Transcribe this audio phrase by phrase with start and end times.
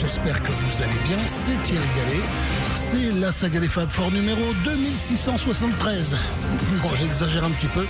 [0.00, 1.18] J'espère que vous allez bien.
[1.28, 2.22] C'est Thierry Gallet.
[2.74, 6.16] C'est la saga des Fab Four numéro 2673.
[6.82, 7.84] Bon, j'exagère un petit peu.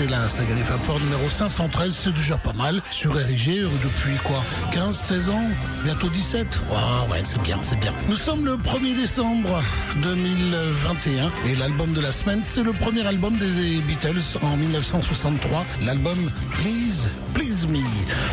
[0.00, 1.94] C'est la saga des Four numéro 513.
[1.94, 2.80] C'est déjà pas mal.
[2.90, 4.42] Sur euh, depuis quoi
[4.72, 5.44] 15, 16 ans?
[5.84, 7.92] Bientôt 17 Ouais, ouais, c'est bien, c'est bien.
[8.08, 9.62] Nous sommes le 1er décembre
[10.02, 15.66] 2021 et l'album de la semaine, c'est le premier album des Beatles en 1963.
[15.82, 17.84] L'album Please, Please Me.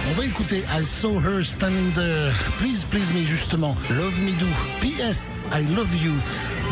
[0.09, 2.31] On va écouter I Saw Her Standing There.
[2.59, 3.75] Please, Please Me, justement.
[3.89, 4.45] Love Me Do.
[4.79, 5.43] P.S.
[5.53, 6.13] I Love You.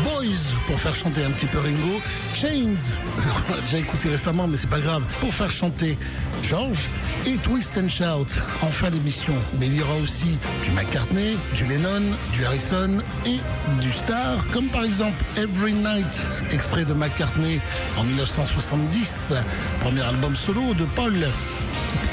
[0.04, 2.00] Boys, pour faire chanter un petit peu Ringo.
[2.34, 2.76] Chains,
[3.48, 4.85] on l'a déjà écouté récemment, mais c'est pas grave,
[5.20, 5.96] pour faire chanter
[6.42, 6.88] George.
[7.26, 9.34] Et Twist and Shout en fin d'émission.
[9.58, 13.38] Mais il y aura aussi du McCartney, du Lennon, du Harrison et
[13.82, 16.20] du Star, comme par exemple Every Night,
[16.50, 17.60] extrait de McCartney
[17.98, 19.32] en 1970,
[19.80, 21.26] premier album solo de Paul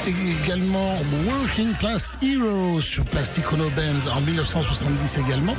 [0.06, 5.56] également Working Class Hero sur Plastic Ono Band en 1970 également.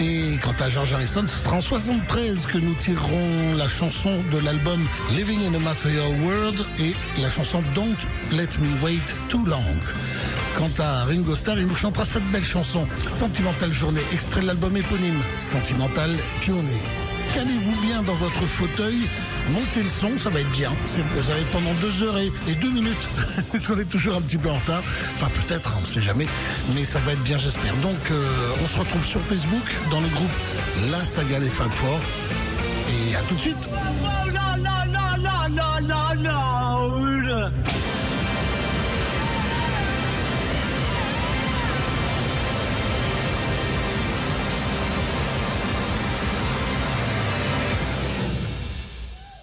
[0.00, 4.38] Et quant à George Harrison, ce sera en 73 que nous tirerons la chanson de
[4.38, 7.96] l'album Living in a Material World et la chanson Don't
[8.32, 9.62] Let Me Wait Too Long.
[10.58, 14.76] Quant à Ringo Starr, il nous chantera cette belle chanson, Sentimental Journée, extrait de l'album
[14.76, 16.80] éponyme, Sentimental Journey.
[17.34, 19.08] Calez-vous bien dans votre fauteuil,
[19.50, 20.72] montez le son, ça va être bien.
[20.86, 23.08] Ça va être pendant deux heures et, et deux minutes,
[23.50, 24.84] parce qu'on est toujours un petit peu en retard.
[25.16, 26.28] Enfin, peut-être, on ne sait jamais,
[26.74, 27.74] mais ça va être bien, j'espère.
[27.76, 28.24] Donc, euh,
[28.62, 30.30] on se retrouve sur Facebook, dans le groupe
[30.92, 31.98] La Saga des Fab Four.
[32.88, 33.68] Et à tout de suite.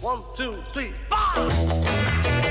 [0.01, 2.50] One, two, three, four.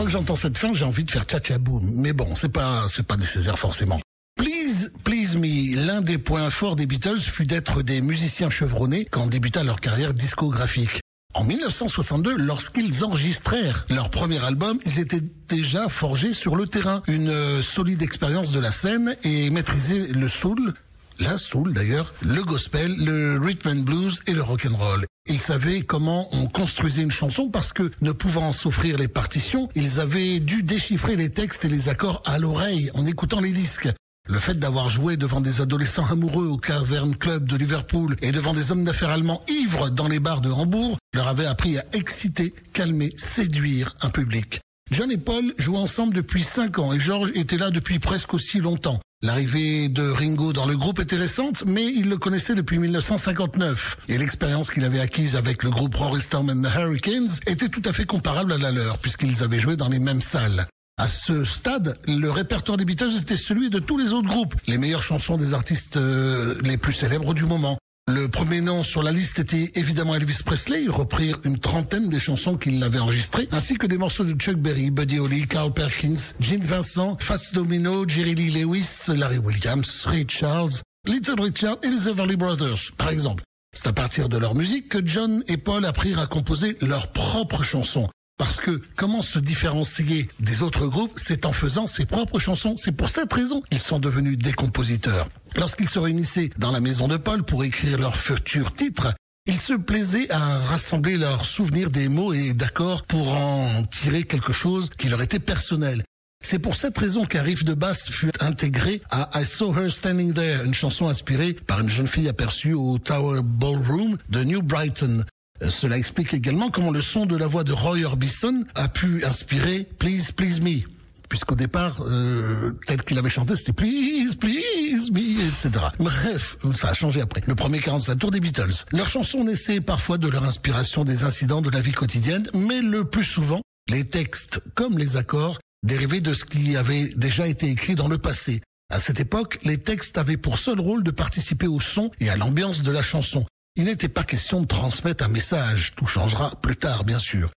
[0.00, 1.82] Fois j'entends cette fin, j'ai envie de faire tcha boum.
[1.96, 4.00] Mais bon, c'est pas, c'est pas nécessaire forcément.
[4.36, 9.26] Please, Please Me, l'un des points forts des Beatles fut d'être des musiciens chevronnés quand
[9.26, 11.00] débuta leur carrière discographique.
[11.34, 17.02] En En 1962, lorsqu'ils enregistrèrent leur premier album, ils étaient déjà forgés sur le terrain,
[17.06, 20.74] une euh, solide expérience de la scène et maîtrisaient le soul,
[21.18, 25.04] la soul d'ailleurs, le gospel, le rhythm and blues et le rock and roll.
[25.30, 30.00] Ils savaient comment on construisait une chanson parce que, ne pouvant s'offrir les partitions, ils
[30.00, 33.88] avaient dû déchiffrer les textes et les accords à l'oreille en écoutant les disques.
[34.26, 38.54] Le fait d'avoir joué devant des adolescents amoureux au Cavern Club de Liverpool et devant
[38.54, 42.52] des hommes d'affaires allemands ivres dans les bars de Hambourg leur avait appris à exciter,
[42.72, 44.60] calmer, séduire un public.
[44.90, 48.58] John et Paul jouaient ensemble depuis cinq ans et George était là depuis presque aussi
[48.58, 49.00] longtemps.
[49.22, 53.98] L'arrivée de Ringo dans le groupe était récente, mais il le connaissait depuis 1959.
[54.08, 57.82] Et l'expérience qu'il avait acquise avec le groupe Rory Storm and the Hurricanes était tout
[57.84, 60.66] à fait comparable à la leur, puisqu'ils avaient joué dans les mêmes salles.
[60.96, 64.76] À ce stade, le répertoire des Beatles était celui de tous les autres groupes, les
[64.76, 67.78] meilleures chansons des artistes euh, les plus célèbres du moment.
[68.10, 70.82] Le premier nom sur la liste était évidemment Elvis Presley.
[70.82, 74.56] Ils reprirent une trentaine des chansons qu'il avait enregistrées, ainsi que des morceaux de Chuck
[74.56, 80.26] Berry, Buddy Holly, Carl Perkins, Gene Vincent, Fats Domino, Jerry Lee Lewis, Larry Williams, Ray
[80.28, 80.72] Charles,
[81.06, 83.44] Little Richard et les Everly Brothers, par exemple.
[83.72, 87.62] C'est à partir de leur musique que John et Paul apprirent à composer leurs propres
[87.62, 88.08] chansons.
[88.40, 92.74] Parce que comment se différencier des autres groupes, c'est en faisant ses propres chansons.
[92.78, 95.28] C'est pour cette raison qu'ils sont devenus des compositeurs.
[95.56, 99.12] Lorsqu'ils se réunissaient dans la maison de Paul pour écrire leurs futurs titres,
[99.44, 104.54] ils se plaisaient à rassembler leurs souvenirs des mots et d'accords pour en tirer quelque
[104.54, 106.02] chose qui leur était personnel.
[106.42, 110.32] C'est pour cette raison qu'un riff de basse fut intégré à I Saw Her Standing
[110.32, 115.26] There, une chanson inspirée par une jeune fille aperçue au Tower Ballroom de New Brighton.
[115.62, 119.24] Euh, Cela explique également comment le son de la voix de Roy Orbison a pu
[119.24, 120.82] inspirer Please Please Me.
[121.28, 125.70] Puisqu'au départ, euh, tel qu'il avait chanté, c'était Please, Please Me, etc.
[126.00, 127.40] Bref, ça a changé après.
[127.46, 128.84] Le premier 45 tour des Beatles.
[128.90, 133.04] Leurs chansons naissaient parfois de leur inspiration des incidents de la vie quotidienne, mais le
[133.04, 137.94] plus souvent, les textes comme les accords dérivaient de ce qui avait déjà été écrit
[137.94, 138.60] dans le passé.
[138.92, 142.36] À cette époque, les textes avaient pour seul rôle de participer au son et à
[142.36, 143.46] l'ambiance de la chanson.
[143.76, 147.50] Il n'était pas question de transmettre un message, tout changera plus tard bien sûr.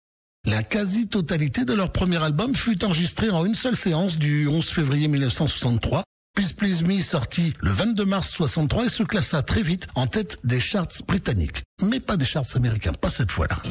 [0.44, 5.08] La quasi-totalité de leur premier album fut enregistrée en une seule séance du 11 février
[5.08, 6.02] 1963.
[6.34, 10.38] Please Please Me sorti le 22 mars 63 et se classa très vite en tête
[10.44, 11.62] des charts britanniques.
[11.82, 13.62] Mais pas des charts américains, pas cette fois-là.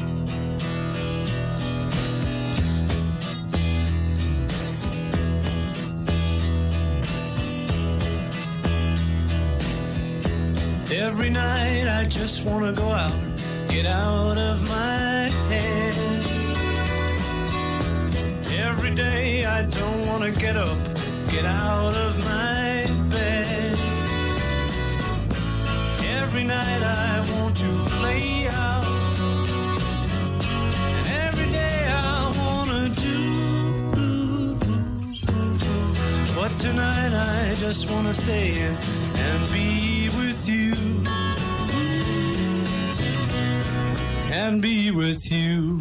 [11.32, 13.14] Night I just wanna go out,
[13.68, 15.94] get out of my head.
[18.68, 20.78] Every day I don't wanna get up,
[21.30, 23.78] get out of my bed.
[26.20, 27.70] Every night I want to
[28.02, 28.71] lay out.
[36.58, 40.74] Tonight I just wanna stay in and be with you.
[44.32, 45.80] And be with you.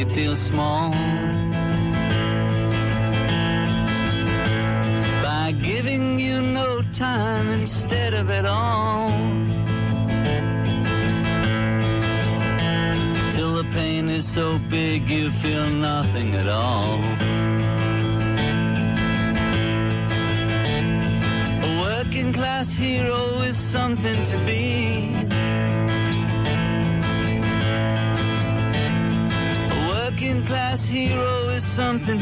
[0.00, 1.09] You feel small.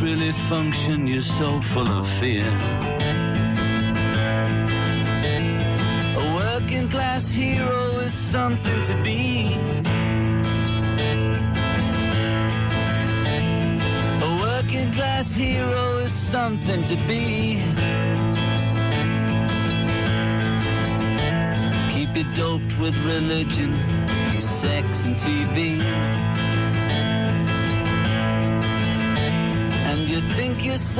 [0.00, 2.46] really function, you're so full of fear.
[6.16, 9.54] A working class hero is something to be.
[14.22, 17.58] A working class hero is something to be.
[21.92, 23.74] Keep you doped with religion,
[24.38, 26.29] sex, and TV.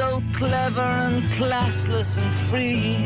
[0.00, 2.96] So clever and classless and free.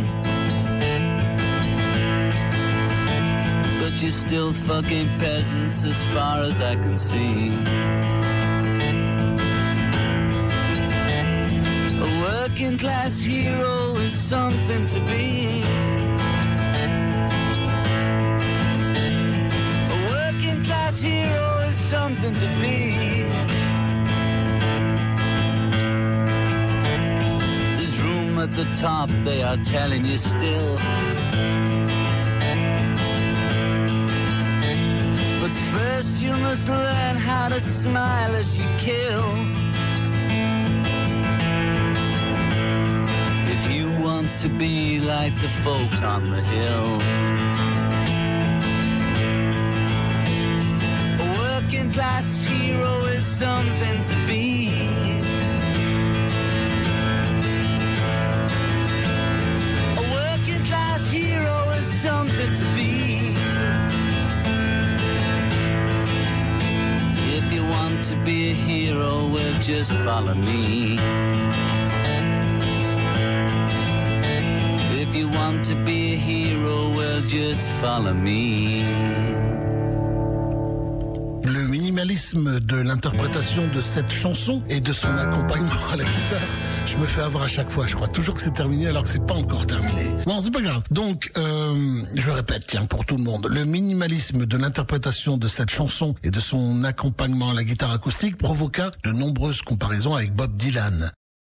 [3.80, 7.48] But you're still fucking peasants as far as I can see.
[12.06, 15.83] A working class hero is something to be.
[28.74, 30.76] Top, they are telling you still.
[35.40, 39.24] But first you must learn how to smile as you kill.
[43.54, 47.43] If you want to be like the folks on the hill.
[81.44, 86.40] Le minimalisme de l'interprétation de cette chanson et de son accompagnement à la guitare,
[86.94, 87.86] je me fais avoir à chaque fois.
[87.86, 90.14] Je crois toujours que c'est terminé alors que c'est pas encore terminé.
[90.26, 90.82] Bon, c'est pas grave.
[90.90, 95.70] Donc, euh, je répète, tiens, pour tout le monde, le minimalisme de l'interprétation de cette
[95.70, 100.56] chanson et de son accompagnement à la guitare acoustique provoqua de nombreuses comparaisons avec Bob
[100.56, 101.10] Dylan.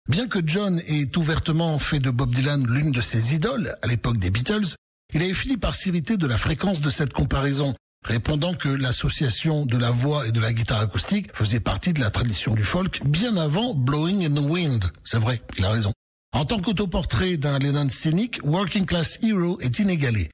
[0.09, 4.17] Bien que John ait ouvertement fait de Bob Dylan l'une de ses idoles à l'époque
[4.17, 4.75] des Beatles,
[5.13, 7.73] il avait fini par s'irriter de la fréquence de cette comparaison,
[8.11, 12.09] répondant que l'association de la voix et de la guitare acoustique faisait partie de la
[12.09, 14.85] tradition du folk bien avant Blowing in the Wind.
[15.03, 15.93] C'est vrai, il a raison.
[16.33, 20.29] En tant qu'autoportrait d'un Lennon scénique, Working Class Hero est inégalé.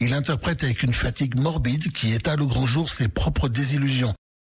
[0.00, 4.14] Il interprète avec une fatigue morbide qui étale au grand jour ses propres désillusions.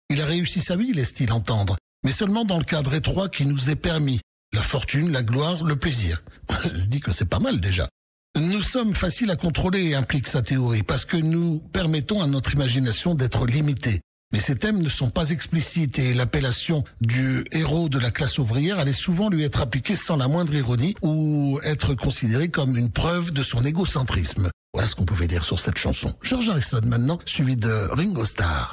[0.09, 3.71] Il a réussi sa vie, laisse-t-il entendre, mais seulement dans le cadre étroit qui nous
[3.71, 4.21] est permis.
[4.53, 6.23] La fortune, la gloire, le plaisir.
[6.65, 7.89] Je dis que c'est pas mal déjà.
[8.37, 13.15] Nous sommes faciles à contrôler, implique sa théorie, parce que nous permettons à notre imagination
[13.15, 14.01] d'être limitée.
[14.33, 18.81] Mais ces thèmes ne sont pas explicites et l'appellation du héros de la classe ouvrière
[18.81, 23.33] allait souvent lui être appliquée sans la moindre ironie ou être considérée comme une preuve
[23.33, 24.51] de son égocentrisme.
[24.73, 26.13] Voilà ce qu'on pouvait dire sur cette chanson.
[26.21, 28.73] George Harrison maintenant, suivi de Ringo Starr.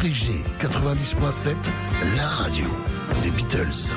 [0.00, 1.54] RIG 90.7,
[2.16, 2.66] la radio
[3.22, 3.92] des Beatles.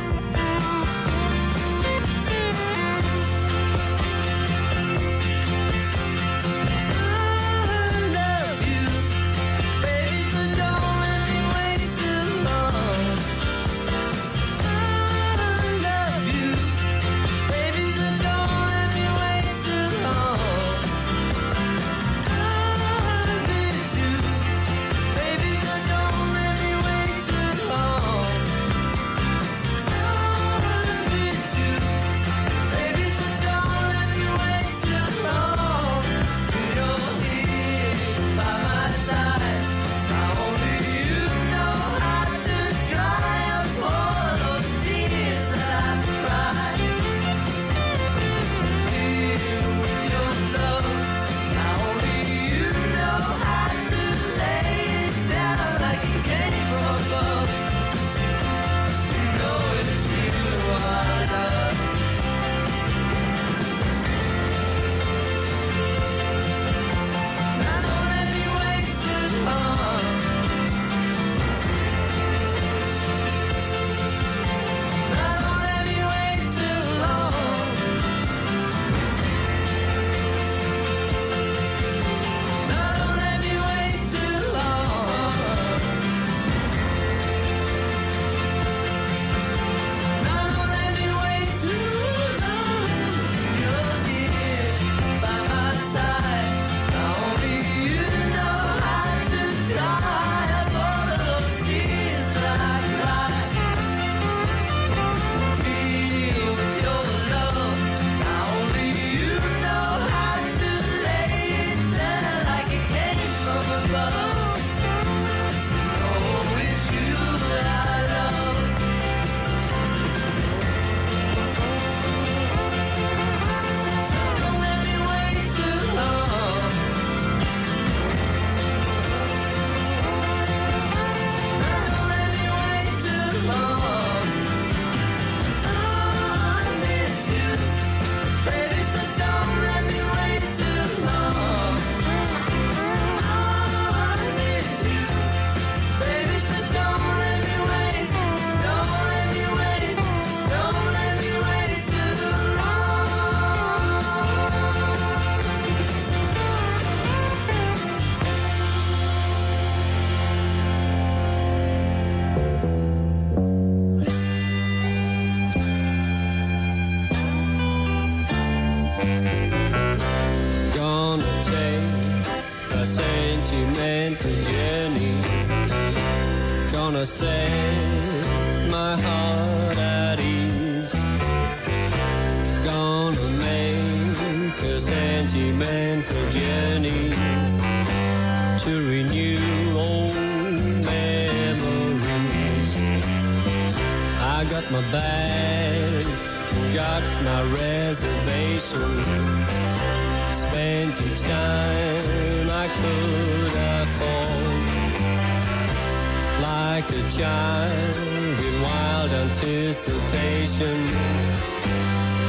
[206.81, 210.79] Like a child in wild anticipation.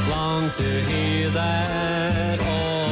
[0.07, 2.82] Long to hear that all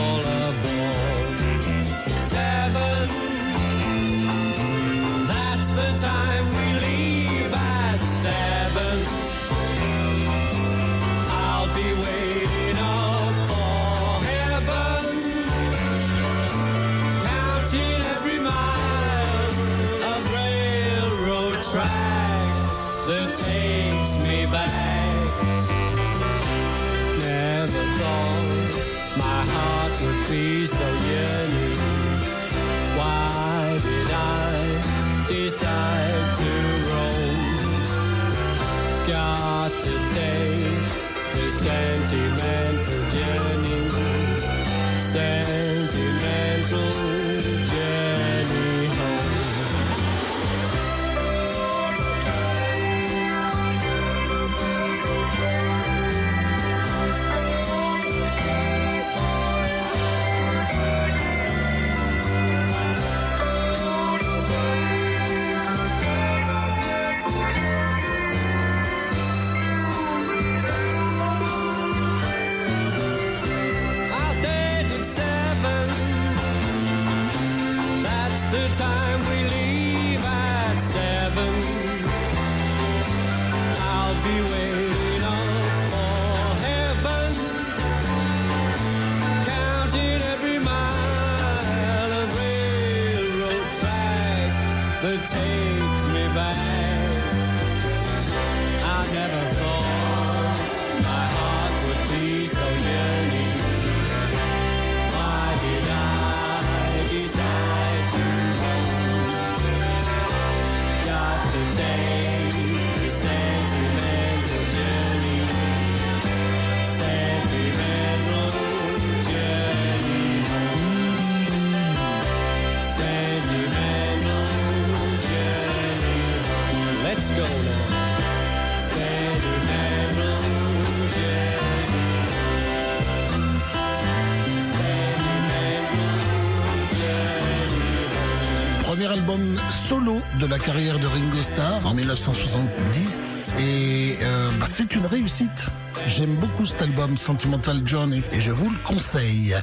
[139.92, 145.68] solo de la carrière de Ringo Starr en 1970 et euh, bah, c'est une réussite.
[146.08, 149.54] J'aime beaucoup cet album Sentimental Journey et je vous le conseille.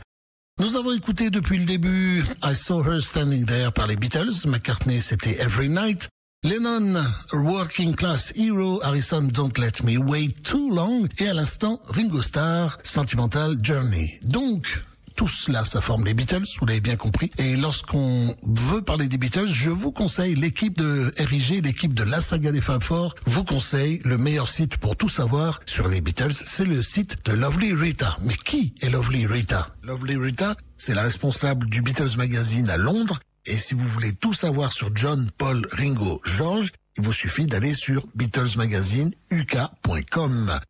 [0.61, 5.01] Nous avons écouté depuis le début I Saw Her Standing There par les Beatles, McCartney
[5.01, 6.11] c'était Every Night,
[6.45, 12.21] Lennon Working Class Hero, Harrison Don't Let Me Wait Too Long et à l'instant Ringo
[12.21, 14.21] Starr Sentimental Journey.
[14.25, 14.85] Donc
[15.19, 17.33] tout cela, ça forme les Beatles, vous l'avez bien compris.
[17.39, 22.21] Et lorsqu'on veut parler des Beatles, je vous conseille l'équipe de RIG, l'équipe de la
[22.21, 26.31] saga des Fab Four, vous conseille le meilleur site pour tout savoir sur les Beatles,
[26.33, 28.17] c'est le site de Lovely Rita.
[28.23, 29.75] Mais qui est Lovely Rita?
[29.83, 33.19] Lovely Rita, c'est la responsable du Beatles Magazine à Londres.
[33.45, 37.75] Et si vous voulez tout savoir sur John, Paul, Ringo, George, il vous suffit d'aller
[37.75, 40.61] sur BeatlesMagazine.uk.com.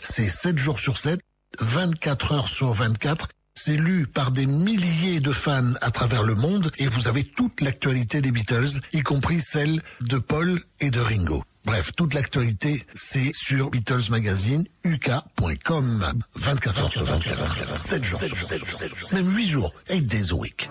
[0.00, 1.18] C'est 7 jours sur 7,
[1.58, 3.30] 24 heures sur 24.
[3.58, 7.62] C'est lu par des milliers de fans à travers le monde et vous avez toute
[7.62, 11.42] l'actualité des Beatles, y compris celle de Paul et de Ringo.
[11.64, 16.12] Bref, toute l'actualité, c'est sur Beatles Magazine, uk.com.
[16.36, 20.68] 24 heures sur 24, 7 jours sur 7, même 8 jours, 8 days a week.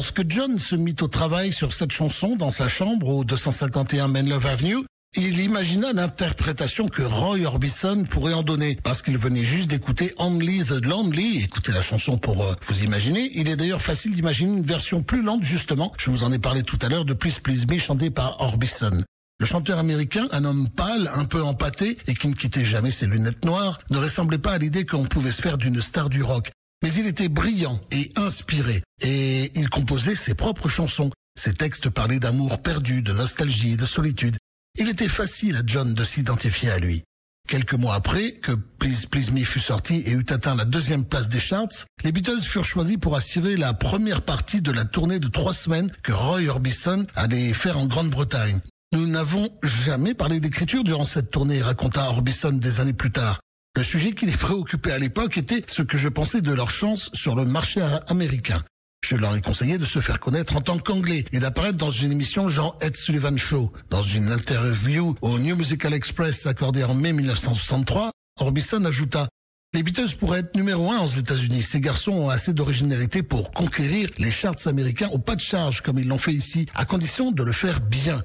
[0.00, 4.46] Lorsque John se mit au travail sur cette chanson dans sa chambre au 251 Menlove
[4.46, 4.78] Avenue,
[5.14, 10.64] il imagina l'interprétation que Roy Orbison pourrait en donner, parce qu'il venait juste d'écouter Only
[10.64, 13.30] the Lonely, écoutez la chanson pour euh, vous imaginer.
[13.34, 16.62] Il est d'ailleurs facile d'imaginer une version plus lente justement, je vous en ai parlé
[16.62, 19.02] tout à l'heure, de Please Please Me chanté par Orbison.
[19.38, 23.04] Le chanteur américain, un homme pâle, un peu empâté et qui ne quittait jamais ses
[23.04, 26.52] lunettes noires, ne ressemblait pas à l'idée qu'on pouvait se faire d'une star du rock.
[26.82, 31.10] Mais il était brillant et inspiré, et il composait ses propres chansons.
[31.38, 34.36] Ses textes parlaient d'amour perdu, de nostalgie, de solitude.
[34.78, 37.04] Il était facile à John de s'identifier à lui.
[37.48, 41.28] Quelques mois après que Please Please Me fut sorti et eut atteint la deuxième place
[41.28, 45.28] des charts, les Beatles furent choisis pour assurer la première partie de la tournée de
[45.28, 48.60] trois semaines que Roy Orbison allait faire en Grande-Bretagne.
[48.92, 53.40] Nous n'avons jamais parlé d'écriture durant cette tournée, raconta Orbison des années plus tard.
[53.76, 57.10] Le sujet qui les préoccupait à l'époque était ce que je pensais de leur chance
[57.14, 58.64] sur le marché américain.
[59.02, 62.12] Je leur ai conseillé de se faire connaître en tant qu'anglais et d'apparaître dans une
[62.12, 63.72] émission genre Ed Sullivan Show.
[63.88, 69.28] Dans une interview au New Musical Express accordée en mai 1963, Orbison ajouta
[69.72, 71.62] les Beatles pourraient être numéro un aux États-Unis.
[71.62, 76.00] Ces garçons ont assez d'originalité pour conquérir les charts américains au pas de charge comme
[76.00, 78.20] ils l'ont fait ici, à condition de le faire bien.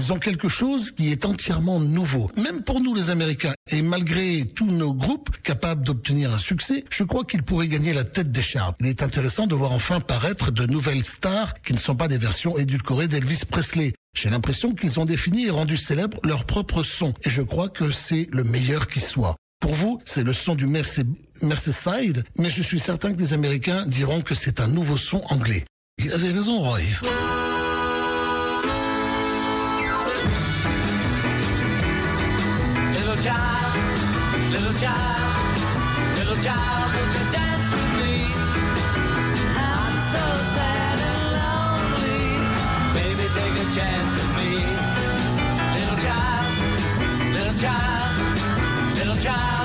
[0.00, 3.52] Ils ont quelque chose qui est entièrement nouveau, même pour nous les Américains.
[3.72, 8.04] Et malgré tous nos groupes capables d'obtenir un succès, je crois qu'ils pourraient gagner la
[8.04, 8.74] tête des charts.
[8.78, 12.16] Il est intéressant de voir enfin paraître de nouvelles stars qui ne sont pas des
[12.16, 13.92] versions édulcorées d'Elvis Presley.
[14.16, 17.12] J'ai l'impression qu'ils ont défini et rendu célèbre leur propre son.
[17.24, 19.34] Et je crois que c'est le meilleur qui soit.
[19.60, 21.00] Pour vous, c'est le son du Merse-
[21.42, 25.64] Merseyside, mais je suis certain que les Américains diront que c'est un nouveau son anglais.
[25.98, 26.78] Il avait raison, Roy.
[34.58, 35.58] Little child,
[36.18, 38.14] little child, won't you dance with me?
[39.54, 42.26] I'm so sad and lonely.
[42.98, 44.50] Baby, take a chance with me.
[45.78, 46.46] Little child,
[47.36, 48.10] little child,
[48.98, 49.57] little child,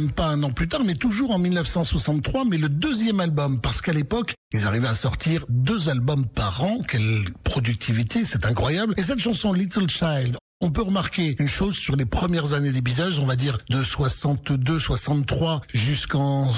[0.00, 3.92] pas un an plus tard, mais toujours en 1963, mais le deuxième album, parce qu'à
[3.92, 6.78] l'époque, ils arrivaient à sortir deux albums par an.
[6.86, 8.94] Quelle productivité, c'est incroyable.
[8.96, 12.80] Et cette chanson Little Child, on peut remarquer une chose sur les premières années des
[12.80, 16.50] Beatles, on va dire de 62, 63 jusqu'en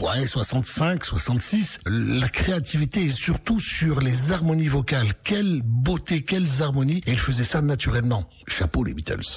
[0.00, 1.80] ouais, 65, 66.
[1.86, 5.12] La créativité est surtout sur les harmonies vocales.
[5.24, 7.02] Quelle beauté, quelles harmonies.
[7.06, 8.28] Et ils faisaient ça naturellement.
[8.46, 9.36] Chapeau les Beatles.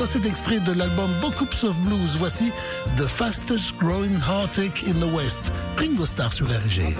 [0.00, 2.50] Dans cet extrait de l'album Bookups of Blues, voici
[2.96, 5.52] The Fastest Growing Heartache in the West.
[5.76, 6.94] Ringo Starr sur RG.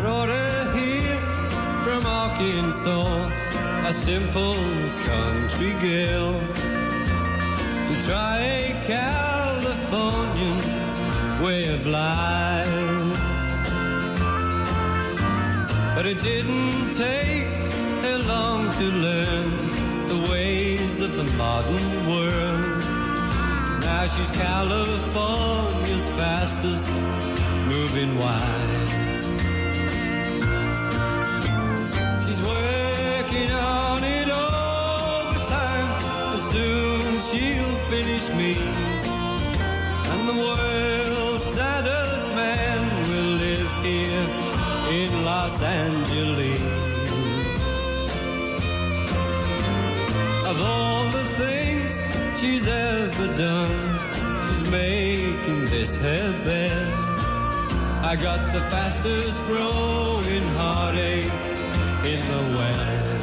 [1.83, 3.31] from Arkansas,
[3.87, 4.55] a simple
[5.07, 6.35] country girl,
[7.89, 8.37] to try
[8.69, 10.61] a Californian
[11.43, 12.69] way of life.
[15.95, 17.49] But it didn't take
[18.05, 19.51] her long to learn
[20.07, 22.70] the ways of the modern world.
[23.91, 26.89] Now she's California's fastest
[27.73, 29.23] moving wife.
[32.25, 35.89] She's working on it overtime.
[36.53, 38.53] Soon she'll finish me.
[40.13, 44.27] And the world's saddest man will live here
[44.99, 46.63] in Los Angeles.
[50.51, 51.20] Of all the
[52.41, 53.99] she's ever done,
[54.49, 57.11] she's making this her best.
[58.03, 61.25] I got the fastest growing heartache
[62.13, 63.21] in the West.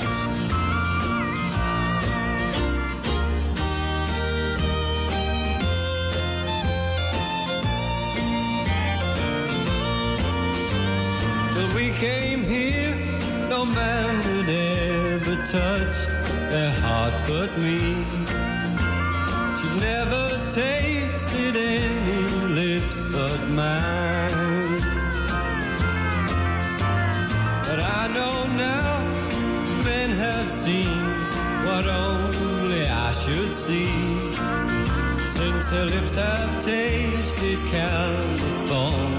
[11.54, 12.96] Till we came here,
[13.50, 16.10] no man had ever touched
[16.54, 18.57] a heart but me.
[19.80, 22.22] Never tasted any
[22.60, 24.82] lips but mine.
[27.68, 29.04] But I know now
[29.84, 31.04] men have seen
[31.66, 33.92] what only I should see.
[35.36, 39.17] Since her lips have tasted Californian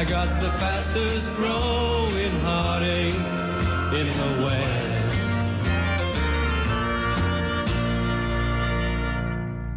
[0.00, 3.14] I got the fastest growing heartache
[4.00, 4.80] in the West.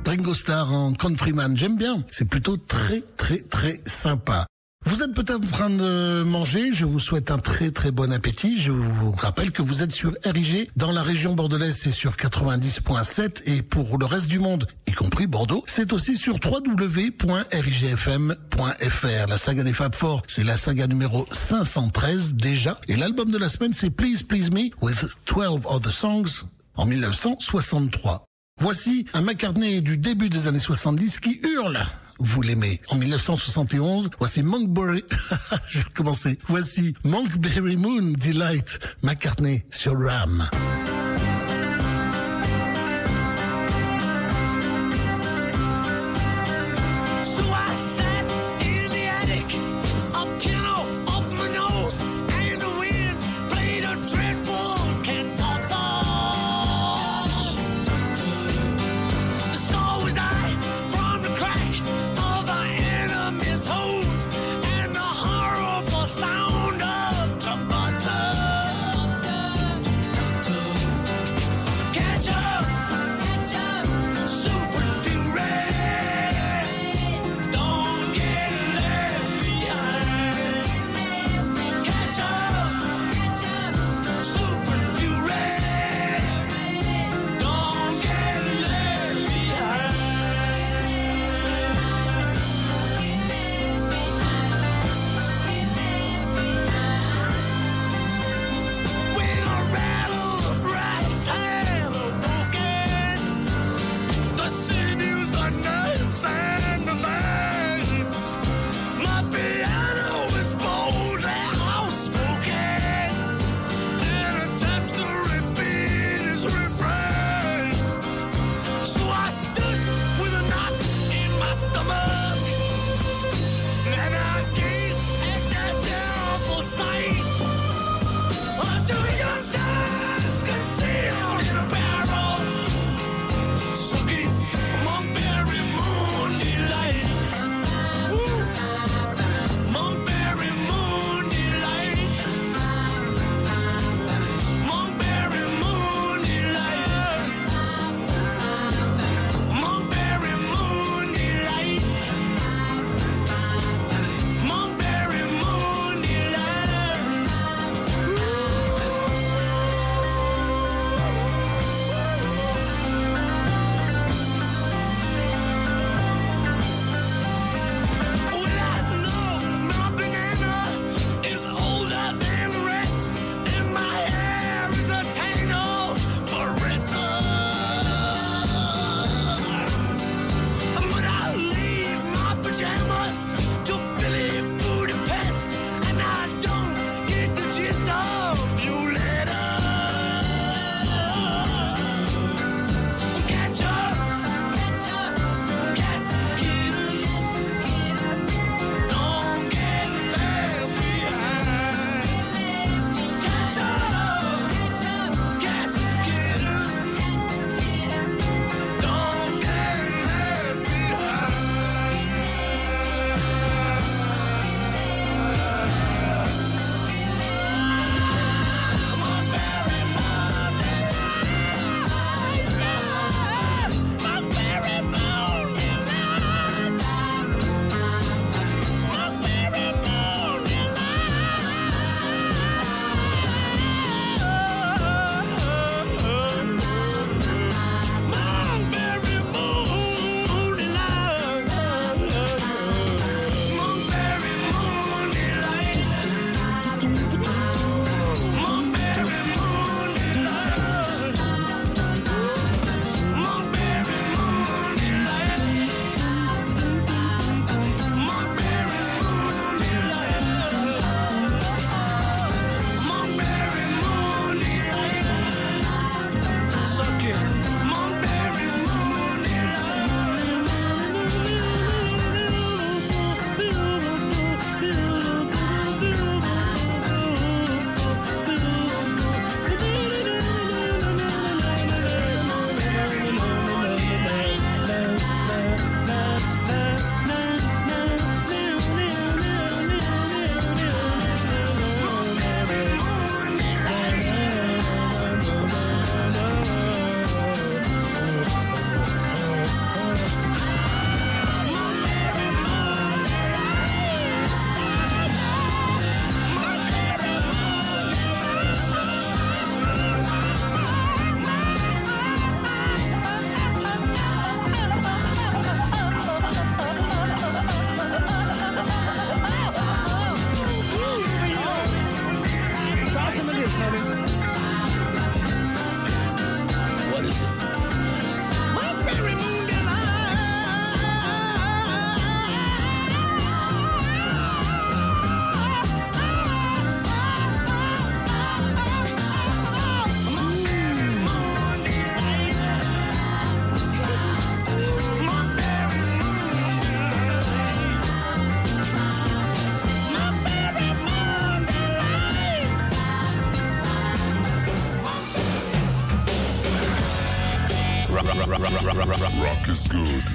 [0.08, 2.06] Ringo Starr en countryman, j'aime bien.
[2.10, 4.46] C'est plutôt très très très sympa.
[4.86, 8.60] Vous êtes peut-être en train de manger, je vous souhaite un très très bon appétit.
[8.60, 10.70] Je vous rappelle que vous êtes sur RIG.
[10.76, 15.26] Dans la région bordelaise, c'est sur 90.7 et pour le reste du monde, y compris
[15.26, 19.28] Bordeaux, c'est aussi sur www.rigfm.fr.
[19.28, 22.80] La saga des Fab Four, c'est la saga numéro 513 déjà.
[22.90, 26.44] Et l'album de la semaine, c'est Please Please Me with 12 Other Songs
[26.76, 28.26] en 1963.
[28.60, 31.86] Voici un McCartney du début des années 70 qui hurle.
[32.20, 32.80] Vous l'aimez.
[32.90, 35.04] En 1971, voici Monkberry.
[35.68, 36.38] Je vais commencer.
[36.48, 38.80] Voici Monkberry Moon Delight.
[39.02, 40.50] McCartney sur Ram.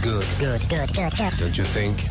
[0.03, 0.24] Good.
[0.38, 0.68] Good.
[0.68, 1.38] Good, good, good.
[1.38, 2.07] Don't you think?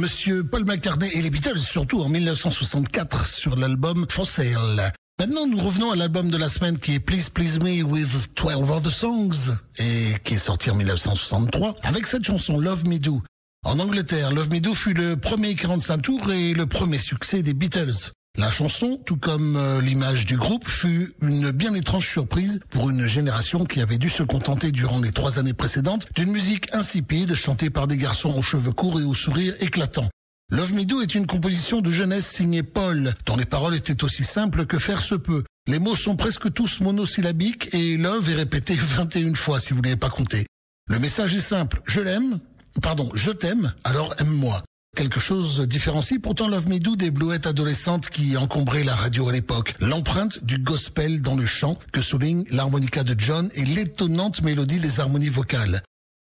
[0.00, 4.94] Monsieur Paul McCartney et les Beatles, surtout en 1964 sur l'album For Sale.
[5.18, 8.70] Maintenant, nous revenons à l'album de la semaine qui est Please Please Me with 12
[8.70, 13.22] Other Songs et qui est sorti en 1963 avec cette chanson Love Me Do.
[13.62, 17.52] En Angleterre, Love Me Do fut le premier 45 tours et le premier succès des
[17.52, 18.12] Beatles.
[18.38, 23.06] La chanson, tout comme euh, l'image du groupe, fut une bien étrange surprise pour une
[23.06, 27.70] génération qui avait dû se contenter durant les trois années précédentes d'une musique insipide chantée
[27.70, 30.08] par des garçons aux cheveux courts et au sourire éclatant.
[30.52, 34.24] Love Me Do est une composition de jeunesse signée Paul, dont les paroles étaient aussi
[34.24, 35.44] simples que faire se peut.
[35.66, 39.96] Les mots sont presque tous monosyllabiques et Love est répété 21 fois si vous n'avez
[39.96, 40.46] pas compté.
[40.88, 42.38] Le message est simple, je l'aime,
[42.80, 44.62] pardon, je t'aime, alors aime-moi.
[44.96, 49.32] Quelque chose différencie pourtant Love Me Do des blouettes adolescentes qui encombraient la radio à
[49.32, 49.74] l'époque.
[49.80, 55.00] L'empreinte du gospel dans le chant que souligne l'harmonica de John et l'étonnante mélodie des
[55.00, 55.82] harmonies vocales.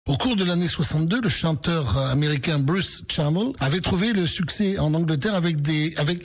[0.08, 4.94] Au cours de l'année 62, le chanteur américain Bruce Charnel avait trouvé le succès en
[4.94, 5.58] Angleterre avec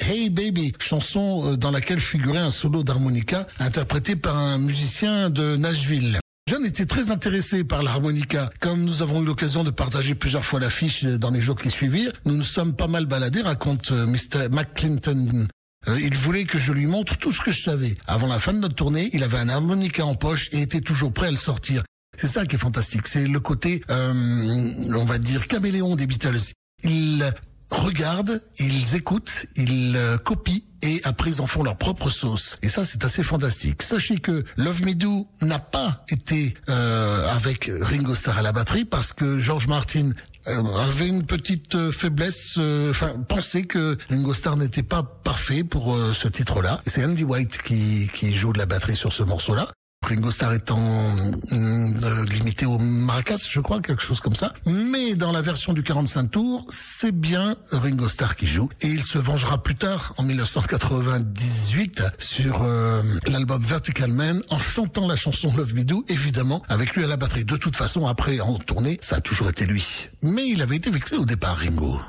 [0.03, 5.57] Hey Baby, chanson euh, dans laquelle figurait un solo d'harmonica interprété par un musicien de
[5.57, 6.20] Nashville.
[6.49, 8.51] John était très intéressé par l'harmonica.
[8.61, 12.12] Comme nous avons eu l'occasion de partager plusieurs fois l'affiche dans les jours qui suivirent,
[12.24, 14.49] nous nous sommes pas mal baladés, raconte euh, Mr.
[14.49, 15.49] McClinton.
[15.88, 17.97] Euh, il voulait que je lui montre tout ce que je savais.
[18.07, 21.12] Avant la fin de notre tournée, il avait un harmonica en poche et était toujours
[21.12, 21.82] prêt à le sortir.
[22.16, 23.09] C'est ça qui est fantastique.
[23.09, 24.12] C'est le côté, euh,
[24.94, 26.53] on va dire, caméléon des Beatles.
[26.84, 27.28] Ils
[27.70, 32.58] regardent, ils écoutent, ils euh, copient et après ils en font leur propre sauce.
[32.62, 33.82] Et ça, c'est assez fantastique.
[33.82, 38.84] Sachez que Love Me Do n'a pas été euh, avec Ringo Starr à la batterie
[38.84, 40.12] parce que George Martin
[40.48, 45.64] euh, avait une petite euh, faiblesse, euh, enfin pensait que Ringo Starr n'était pas parfait
[45.64, 46.80] pour ce titre-là.
[46.86, 49.68] C'est Andy White qui, qui joue de la batterie sur ce morceau-là.
[50.07, 54.54] Ringo Starr étant euh, limité au maracas, je crois, quelque chose comme ça.
[54.64, 58.68] Mais dans la version du 45 tours, c'est bien Ringo Starr qui joue.
[58.82, 65.09] Et il se vengera plus tard, en 1998, sur euh, l'album Vertical Man, en chantant
[65.09, 67.44] la chanson Love Me Do, évidemment, avec lui à la batterie.
[67.44, 70.09] De toute façon, après, en tournée, ça a toujours été lui.
[70.22, 72.00] Mais il avait été vexé au départ, Ringo.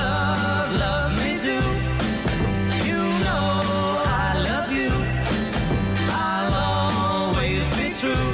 [0.00, 1.60] Love, love me do.
[2.88, 3.50] You know
[4.06, 4.92] I love you.
[6.26, 8.30] I'll always be true.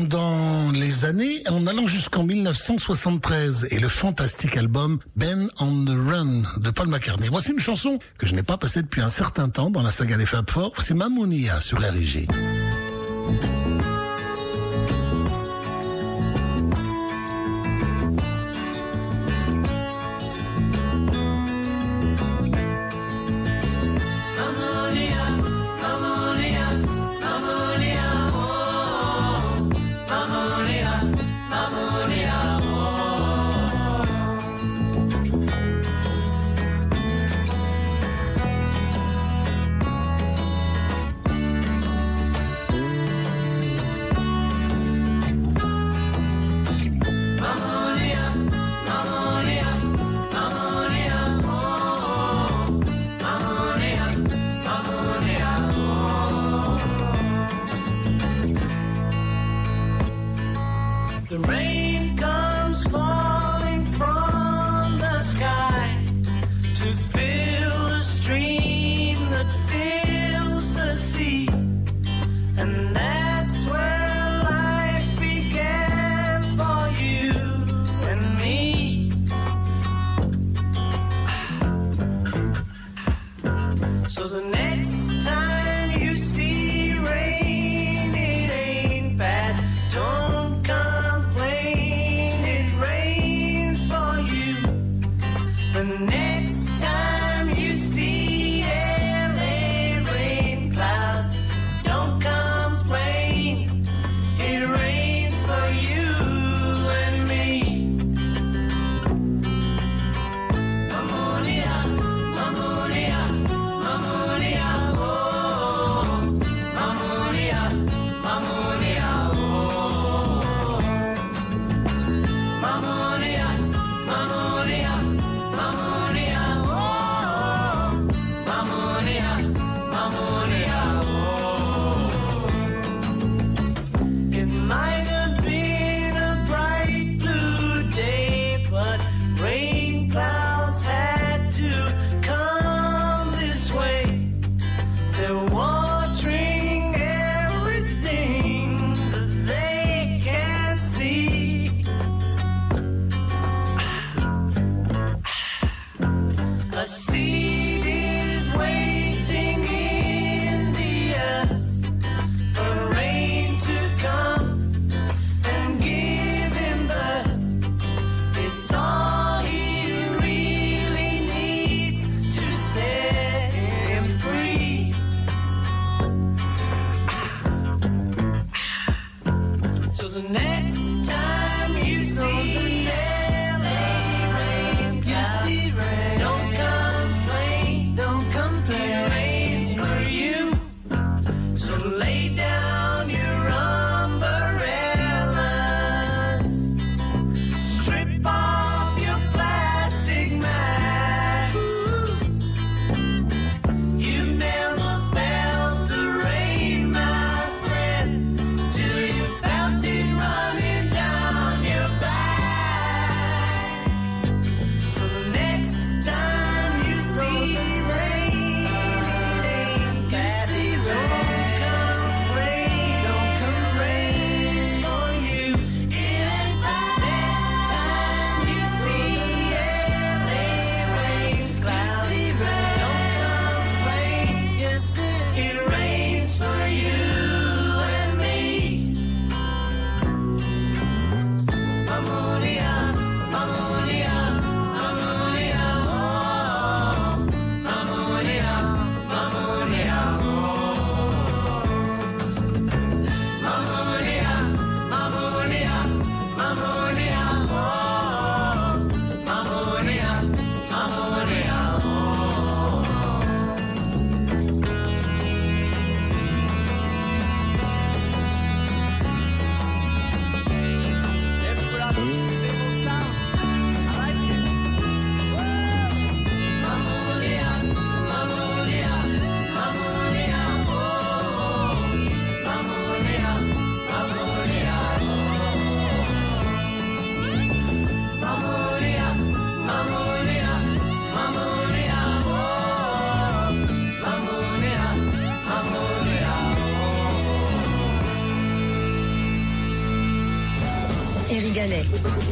[0.10, 6.44] Dans les années en allant jusqu'en 1973 et le fantastique album Ben on the Run
[6.62, 7.28] de Paul McCartney.
[7.30, 10.18] Voici une chanson que je n'ai pas passée depuis un certain temps dans la saga
[10.18, 10.74] des Fab Four.
[10.82, 12.28] C'est Mamounia sur RIG.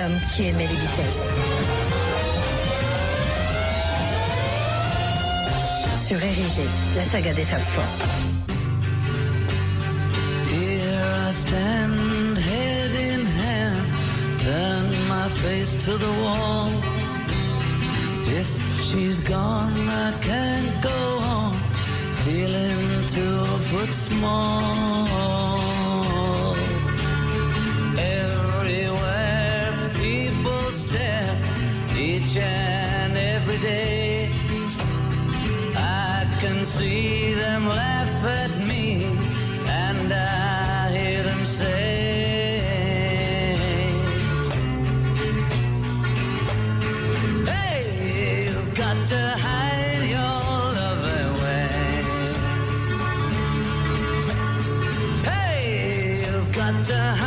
[0.00, 1.18] L'homme qui aimait les Beatles.
[6.06, 7.84] Sur Érigé, la saga des Fab Four.
[10.48, 13.86] Here I stand, head in hand,
[14.38, 16.70] turn my face to the wall.
[18.40, 18.48] If
[18.86, 19.74] she's gone,
[20.06, 21.00] I can't go
[21.36, 21.52] on,
[22.24, 25.49] feeling two foot small.
[32.36, 34.30] And every day.
[35.76, 39.04] I can see them laugh at me,
[39.66, 42.60] and I hear them say,
[47.46, 50.40] Hey, you've got to hide your
[50.78, 51.68] love away.
[55.24, 57.19] Hey, you've got to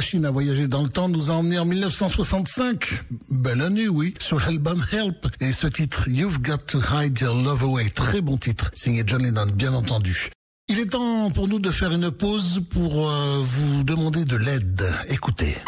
[0.00, 3.02] machine à voyager dans le temps nous a emmené en 1965.
[3.28, 5.26] Belle année, oui, sur l'album Help.
[5.40, 9.22] Et ce titre, You've Got to Hide Your Love Away, très bon titre, signé John
[9.22, 10.30] Lennon, bien entendu.
[10.68, 14.90] Il est temps pour nous de faire une pause pour euh, vous demander de l'aide.
[15.10, 15.58] Écoutez.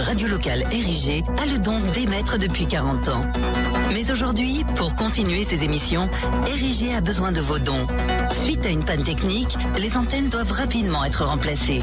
[0.00, 3.26] Radio locale érigée a le don d'émettre depuis 40 ans.
[3.92, 6.08] Mais aujourd'hui, pour continuer ses émissions,
[6.46, 7.86] Érigé a besoin de vos dons.
[8.32, 11.80] Suite à une panne technique, les antennes doivent rapidement être remplacées.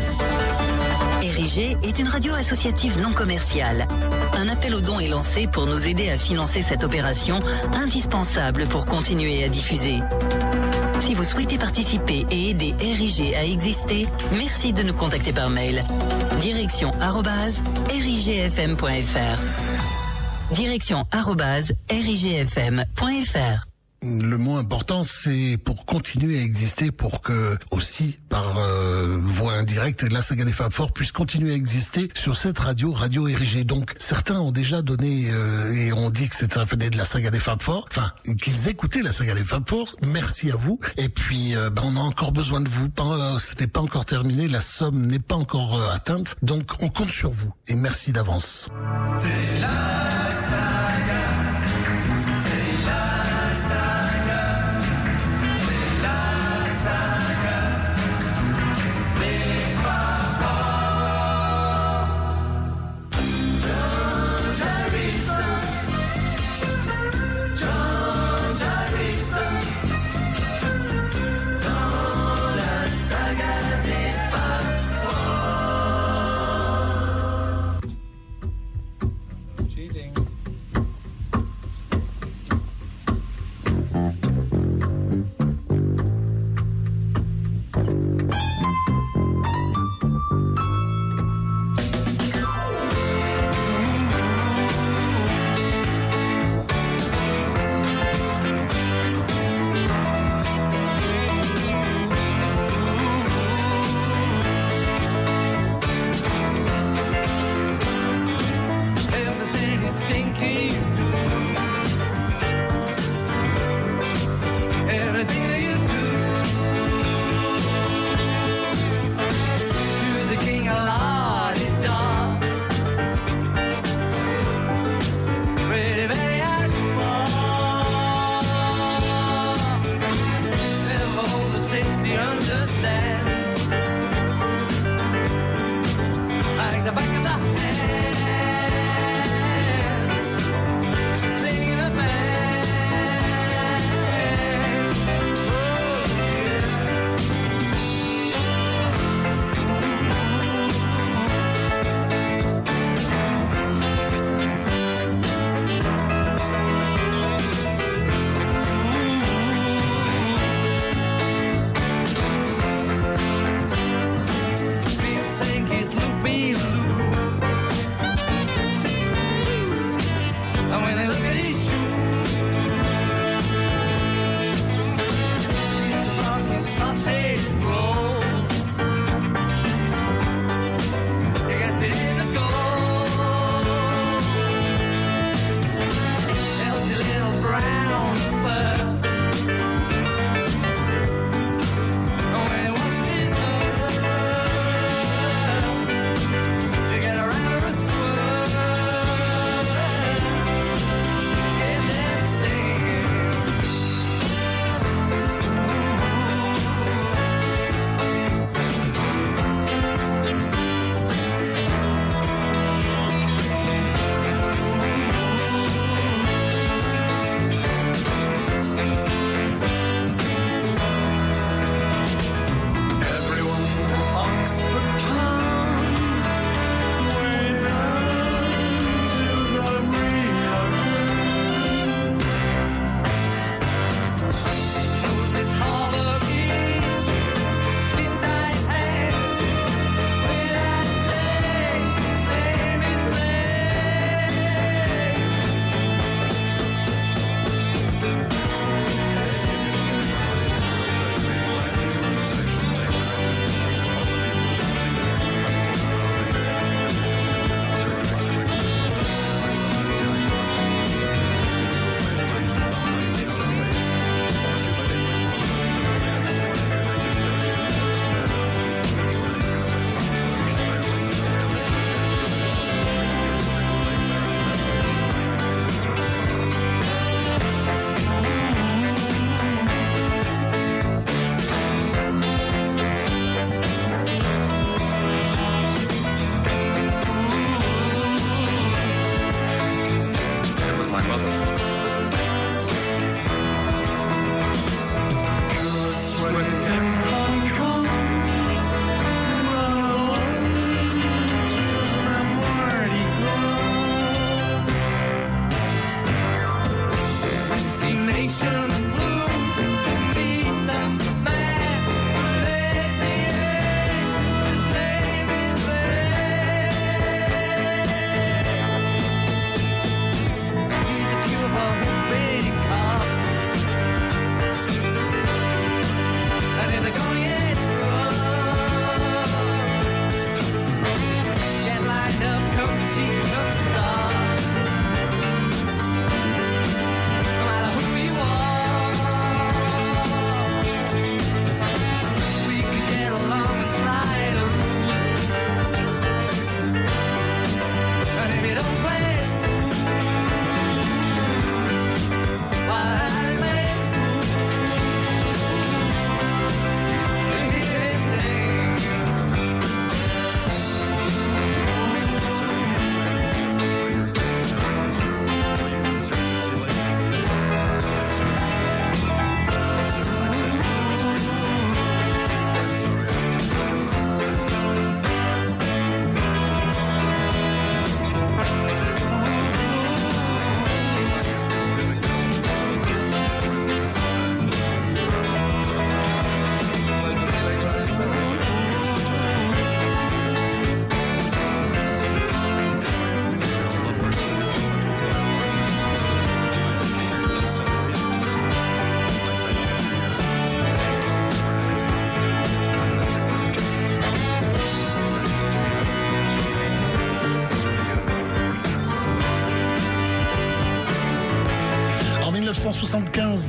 [1.22, 3.88] Érigé est une radio associative non commerciale.
[4.34, 7.42] Un appel aux dons est lancé pour nous aider à financer cette opération
[7.74, 10.00] indispensable pour continuer à diffuser.
[11.06, 15.84] Si vous souhaitez participer et aider RIG à exister, merci de nous contacter par mail.
[16.40, 16.90] Direction
[17.90, 19.38] rigfm.fr.
[20.56, 21.06] Direction
[21.92, 23.75] rigfm.fr.
[24.06, 30.04] Le mot important, c'est pour continuer à exister, pour que aussi par euh, voie indirecte,
[30.04, 33.64] la saga des Fab Four puisse continuer à exister sur cette radio, radio érigée.
[33.64, 37.32] Donc certains ont déjà donné euh, et ont dit que c'était venait de la saga
[37.32, 39.96] des Fab Four, enfin qu'ils écoutaient la saga des Fab Four.
[40.04, 40.80] Merci à vous.
[40.98, 42.90] Et puis euh, ben, on a encore besoin de vous.
[43.00, 46.36] Euh, Ce n'est pas encore terminé, la somme n'est pas encore euh, atteinte.
[46.44, 48.70] Donc on compte sur vous et merci d'avance.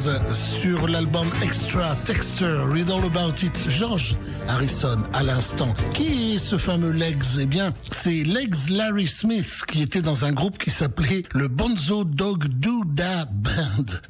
[0.06, 5.74] 1975 sur l'album Extra Texture, Read All About It, George Harrison à l'instant.
[5.94, 7.24] Qui est ce fameux Legs?
[7.40, 12.04] Eh bien, c'est Legs Larry Smith qui était dans un groupe qui s'appelait le Bonzo
[12.04, 12.46] Dog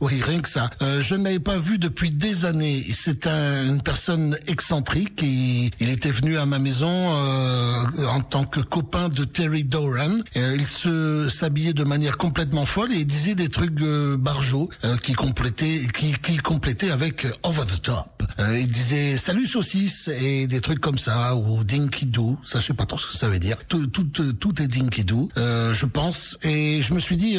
[0.00, 0.70] Oui, rien que ça.
[0.82, 2.84] Euh, je ne l'avais pas vu depuis des années.
[2.92, 8.44] C'est un- une personne excentrique et il était venu à ma maison euh, en tant
[8.44, 10.20] que copain de Terry Doran.
[10.36, 14.96] Euh, il se s'habillait de manière complètement folle et disait des trucs euh, barjots euh,
[14.96, 18.22] qui complétait qui qu'il complétait avec euh, over the top.
[18.38, 22.38] Il disait salut saucisse et des trucs comme ça ou dinky doo.
[22.44, 23.56] Ça je sais pas trop ce que ça veut dire.
[23.68, 26.36] Tout tout tout est dinky doo, je pense.
[26.42, 27.38] Et je me suis dit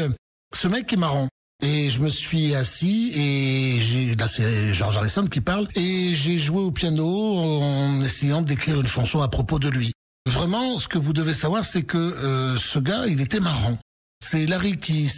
[0.55, 1.27] ce mec est marrant.
[1.63, 6.37] Et je me suis assis et j'ai là c'est George Harrison qui parle et j'ai
[6.37, 9.91] joué au piano en essayant d'écrire une chanson à propos de lui.
[10.27, 13.77] Vraiment, ce que vous devez savoir, c'est que euh, ce gars, il était marrant.
[14.23, 15.09] C'est Larry qui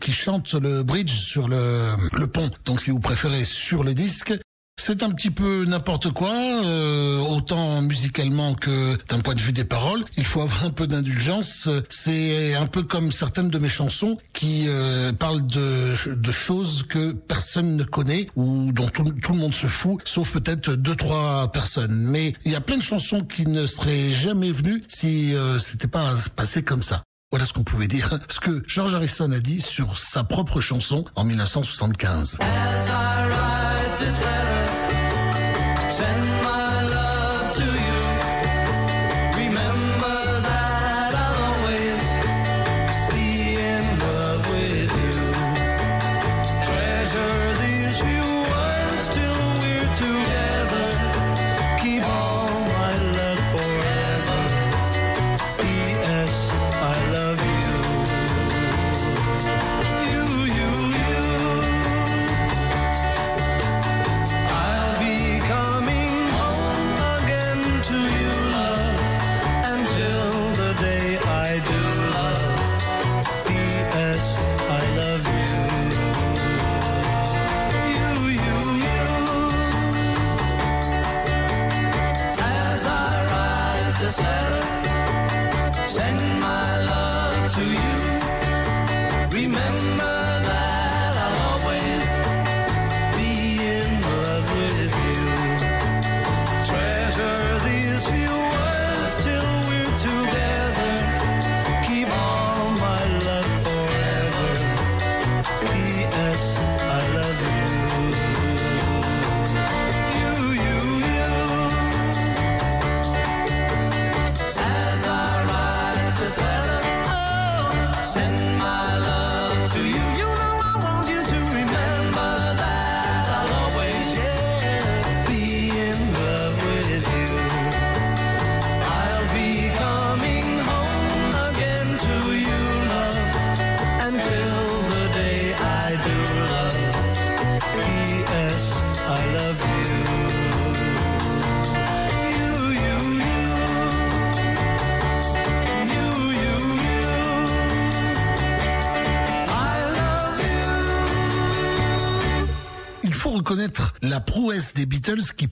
[0.00, 2.50] qui chante le bridge sur le, le pont.
[2.66, 4.34] Donc, si vous préférez, sur le disque.
[4.82, 9.64] C'est un petit peu n'importe quoi, euh, autant musicalement que d'un point de vue des
[9.64, 10.06] paroles.
[10.16, 11.68] Il faut avoir un peu d'indulgence.
[11.90, 17.12] C'est un peu comme certaines de mes chansons qui euh, parlent de, de choses que
[17.12, 22.00] personne ne connaît ou dont tout, le monde se fout, sauf peut-être deux trois personnes.
[22.00, 25.88] Mais il y a plein de chansons qui ne seraient jamais venues si euh, c'était
[25.88, 27.02] pas passé comme ça.
[27.30, 28.18] Voilà ce qu'on pouvait dire.
[28.28, 32.38] Ce que George Harrison a dit sur sa propre chanson en 1975.
[32.40, 34.59] As I write this letter,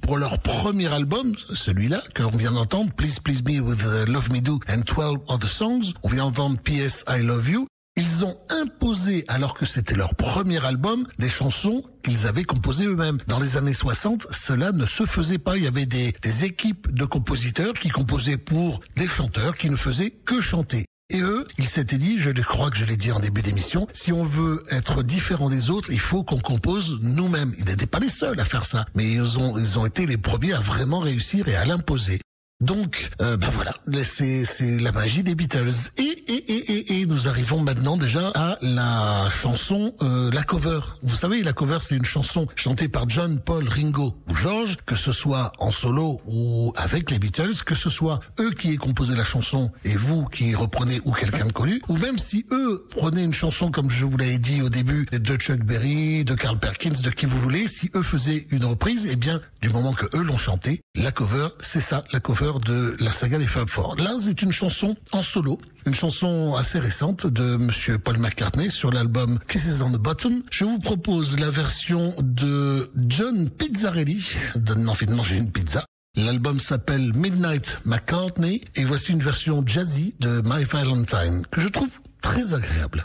[0.08, 4.40] pour leur premier album, celui-là, qu'on vient d'entendre, Please Please Me with uh, Love Me
[4.40, 7.04] Do and 12 Other Songs, on vient d'entendre P.S.
[7.06, 12.26] I Love You, ils ont imposé, alors que c'était leur premier album, des chansons qu'ils
[12.26, 13.18] avaient composées eux-mêmes.
[13.26, 15.58] Dans les années 60, cela ne se faisait pas.
[15.58, 20.10] Il y avait des équipes de compositeurs qui composaient pour des chanteurs qui ne faisaient
[20.10, 20.86] que chanter.
[21.10, 24.12] Et eux, ils s'étaient dit, je crois que je l'ai dit en début d'émission, si
[24.12, 27.54] on veut être différent des autres, il faut qu'on compose nous-mêmes.
[27.56, 30.18] Ils n'étaient pas les seuls à faire ça, mais ils ont, ils ont été les
[30.18, 32.20] premiers à vraiment réussir et à l'imposer.
[32.60, 35.92] Donc, euh, ben voilà, c'est c'est la magie des Beatles.
[35.96, 40.80] Et, et, et, et, et nous arrivons maintenant déjà à la chanson, euh, la cover.
[41.04, 44.96] Vous savez, la cover, c'est une chanson chantée par John, Paul, Ringo ou George, que
[44.96, 49.14] ce soit en solo ou avec les Beatles, que ce soit eux qui aient composé
[49.14, 53.22] la chanson et vous qui reprenez ou quelqu'un de connu, ou même si eux prenaient
[53.22, 57.02] une chanson comme je vous l'avais dit au début de Chuck Berry, de Carl Perkins,
[57.04, 60.24] de qui vous voulez, si eux faisaient une reprise, eh bien, du moment que eux
[60.24, 63.96] l'ont chanté, la cover, c'est ça, la cover de la saga des Fab Four.
[63.96, 68.90] Là, c'est une chanson en solo, une chanson assez récente de Monsieur Paul McCartney sur
[68.90, 70.42] l'album Kisses on the Bottom.
[70.50, 75.84] Je vous propose la version de John Pizzarelli, donne envie de manger une pizza.
[76.16, 81.90] L'album s'appelle Midnight McCartney et voici une version jazzy de My Valentine que je trouve
[82.22, 83.04] très agréable.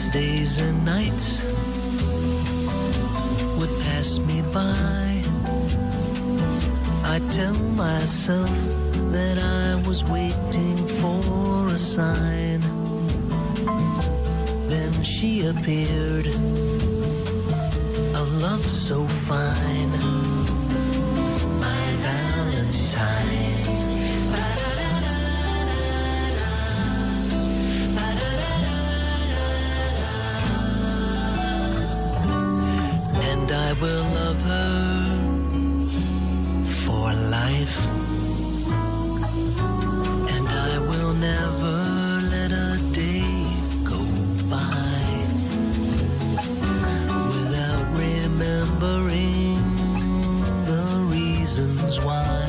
[0.00, 1.42] As days and nights
[3.58, 5.22] would pass me by.
[7.04, 8.50] I tell myself
[9.12, 12.60] that I was waiting for a sign.
[14.68, 16.26] Then she appeared,
[18.20, 19.92] a love so fine,
[21.60, 23.59] my Valentine.
[33.50, 35.18] And I will love her
[36.84, 37.76] for life.
[40.34, 41.76] And I will never
[42.30, 43.26] let a day
[43.82, 44.00] go
[44.48, 45.04] by
[47.34, 49.58] without remembering
[50.66, 50.84] the
[51.16, 52.46] reasons why.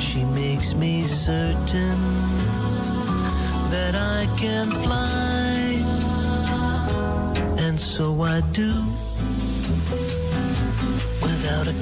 [0.00, 2.00] She makes me certain
[3.70, 5.52] that I can fly
[7.58, 8.91] and so I do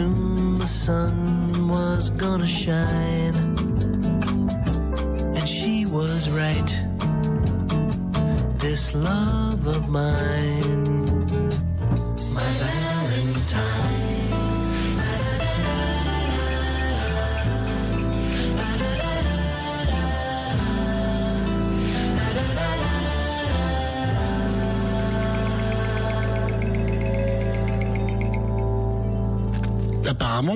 [0.00, 3.19] Soon the sun was gonna shine.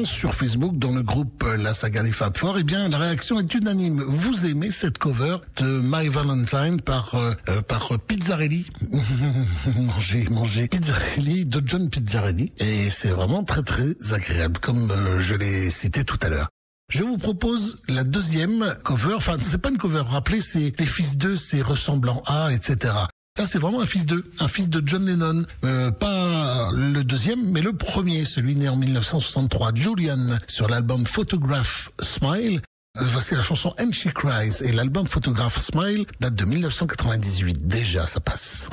[0.04, 3.38] Sur Facebook, dans le groupe euh, La Saga des Fab Four, eh bien, la réaction
[3.38, 4.00] est unanime.
[4.00, 8.70] Vous aimez cette cover de My Valentine par euh, euh, par Pizzarelli,
[9.76, 14.90] manger, manger Pizzarelli de John Pizzarelli, et c'est vraiment très très agréable, comme
[15.20, 16.48] je l'ai cité tout à l'heure.
[16.88, 19.14] Je vous propose la deuxième cover.
[19.14, 20.02] Enfin, c'est pas une cover.
[20.06, 22.94] Rappelez, c'est les fils d'eux, c'est ressemblant à, etc.
[23.36, 25.42] Là, c'est vraiment un fils d'eux, un fils de John Lennon.
[25.64, 31.90] Euh, pas le deuxième, mais le premier, celui né en 1963, Julian, sur l'album Photograph
[32.00, 32.62] Smile.
[32.96, 37.66] Euh, voici la chanson And She Cries et l'album Photograph Smile date de 1998.
[37.66, 38.68] Déjà, ça passe.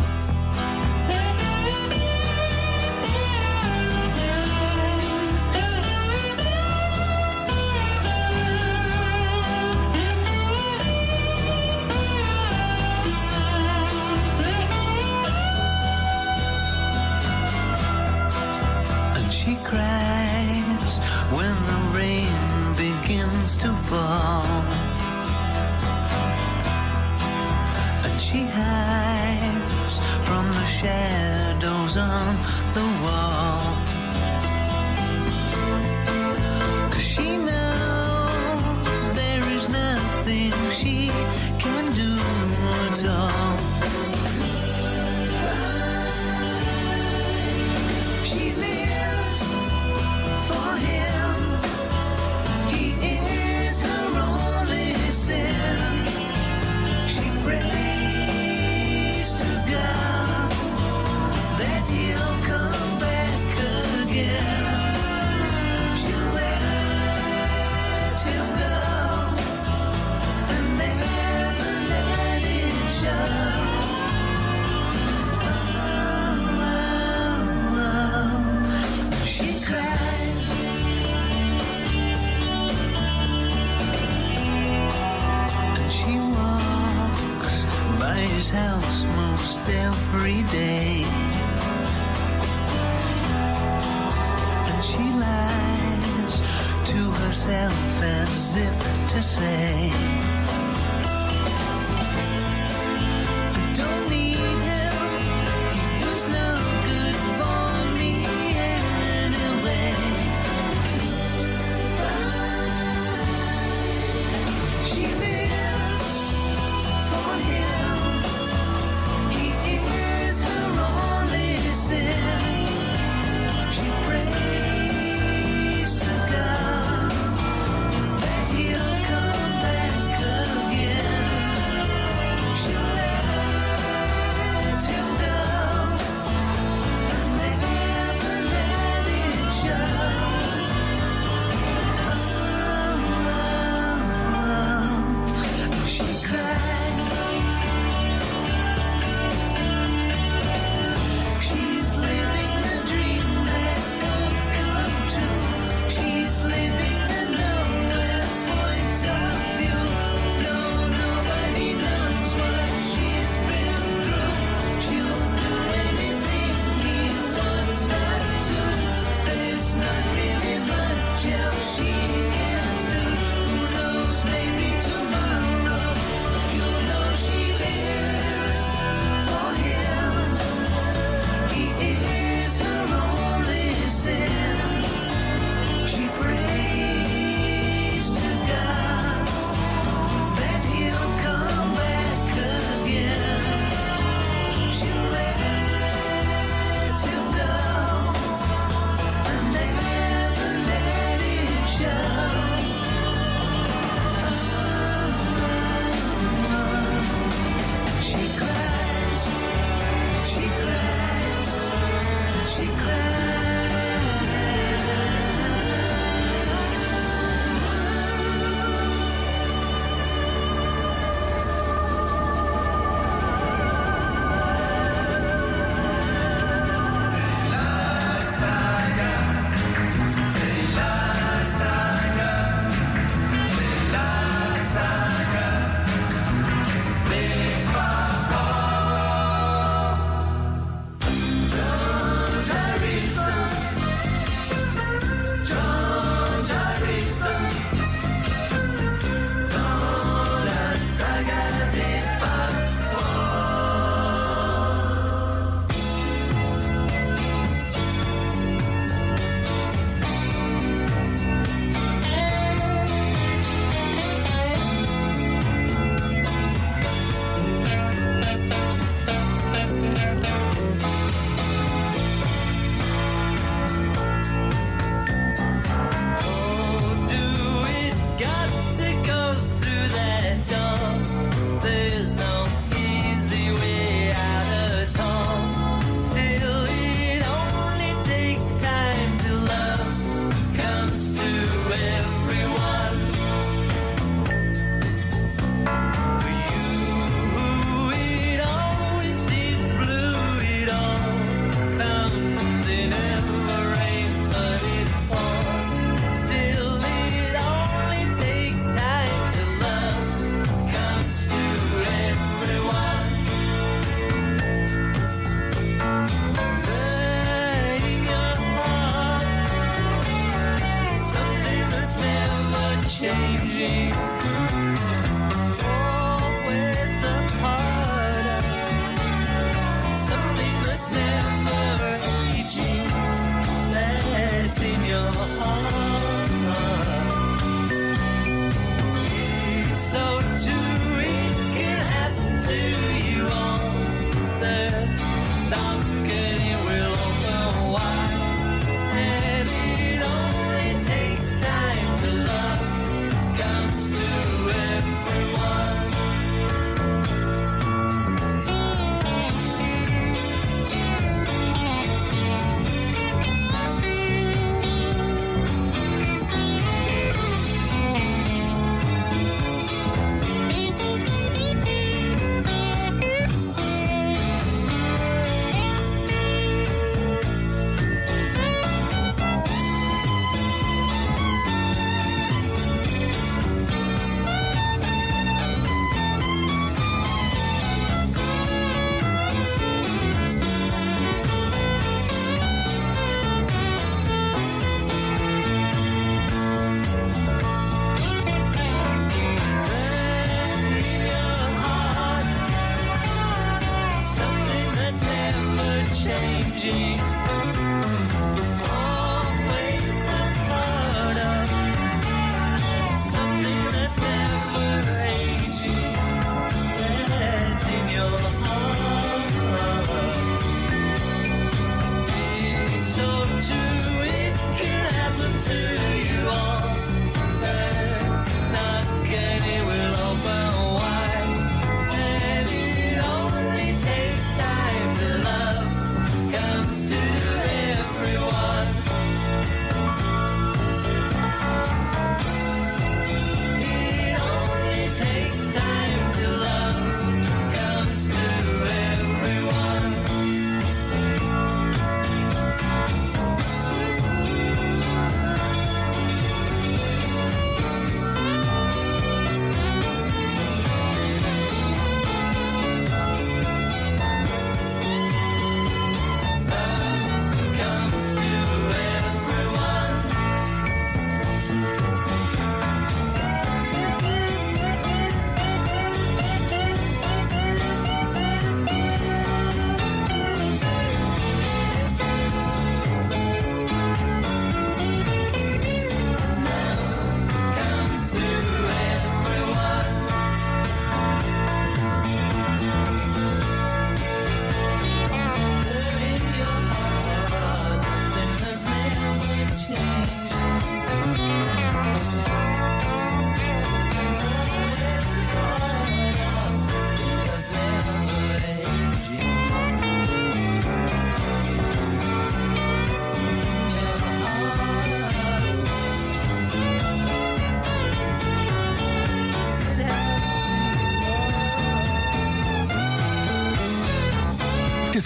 [23.92, 24.46] Fall.
[28.06, 29.96] And she hides
[30.28, 32.32] from the shadows on
[32.78, 33.62] the wall.
[36.90, 40.98] 'Cause she knows there is nothing she
[41.64, 42.12] can do
[42.88, 43.51] at all.
[89.70, 91.04] every day.
[94.70, 96.36] And she lies
[96.92, 100.11] to herself as if to say.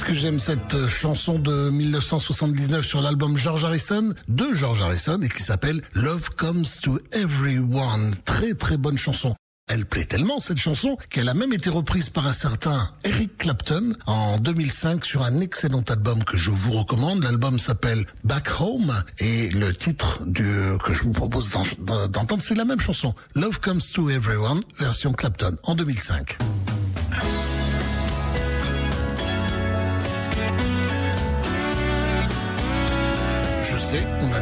[0.06, 5.30] Que j'aime cette euh, chanson de 1979 sur l'album George Harrison, de George Harrison, et
[5.30, 8.14] qui s'appelle Love Comes to Everyone.
[8.24, 9.36] Très très bonne chanson.
[9.68, 13.96] Elle plaît tellement cette chanson qu'elle a même été reprise par un certain Eric Clapton
[14.06, 17.24] en 2005 sur un excellent album que je vous recommande.
[17.24, 20.44] L'album s'appelle Back Home et le titre du,
[20.84, 21.50] que je vous propose
[21.80, 23.16] d'en- d'entendre c'est la même chanson.
[23.34, 26.38] Love Comes to Everyone, version Clapton en 2005.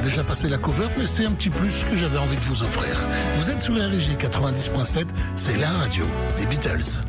[0.04, 3.08] Déjà passé la cover, mais c'est un petit plus que j'avais envie de vous offrir.
[3.40, 5.06] Vous êtes sur RG 90.7,
[5.36, 6.06] c'est la radio
[6.38, 7.00] des Beatles.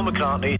[0.00, 0.59] Paul McCartney.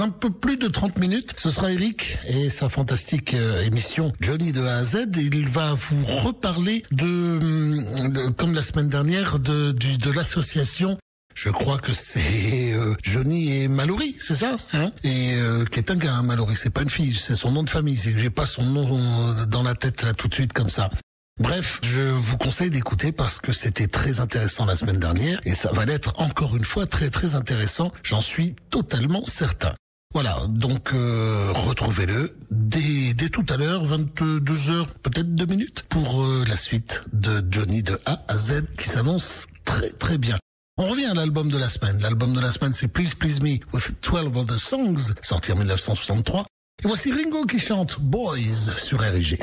[0.00, 4.52] Un peu plus de 30 minutes, ce sera Eric et sa fantastique euh, émission Johnny
[4.52, 5.06] de A à Z.
[5.16, 10.96] Il va vous reparler de, hum, de- comme la semaine dernière, de, du- de l'association
[11.34, 14.90] je crois que c'est euh, Johnny et Mallory, c'est ça hein?
[15.04, 17.62] Et euh, qui est un gars, hein, Mallory, c'est pas une fille, c'est son nom
[17.62, 17.96] de famille.
[17.96, 18.98] C'est que j'ai pas son nom
[19.30, 20.90] euh, dans la tête là tout de suite comme ça.
[21.40, 25.70] Bref, je vous conseille d'écouter parce que c'était très intéressant la semaine dernière et ça
[25.70, 29.74] va l'être encore une fois très très intéressant, j'en suis totalement certain.
[30.14, 36.22] Voilà, donc euh, retrouvez-le dès, dès tout à l'heure, 22 heures, peut-être deux minutes, pour
[36.22, 40.38] euh, la suite de Johnny de A à Z qui s'annonce très très bien.
[40.78, 42.00] On revient à l'album de la semaine.
[42.00, 46.46] L'album de la semaine, c'est Please Please Me with 12 Other Songs, sorti en 1963.
[46.84, 49.38] Et voici Ringo qui chante Boys sur RG.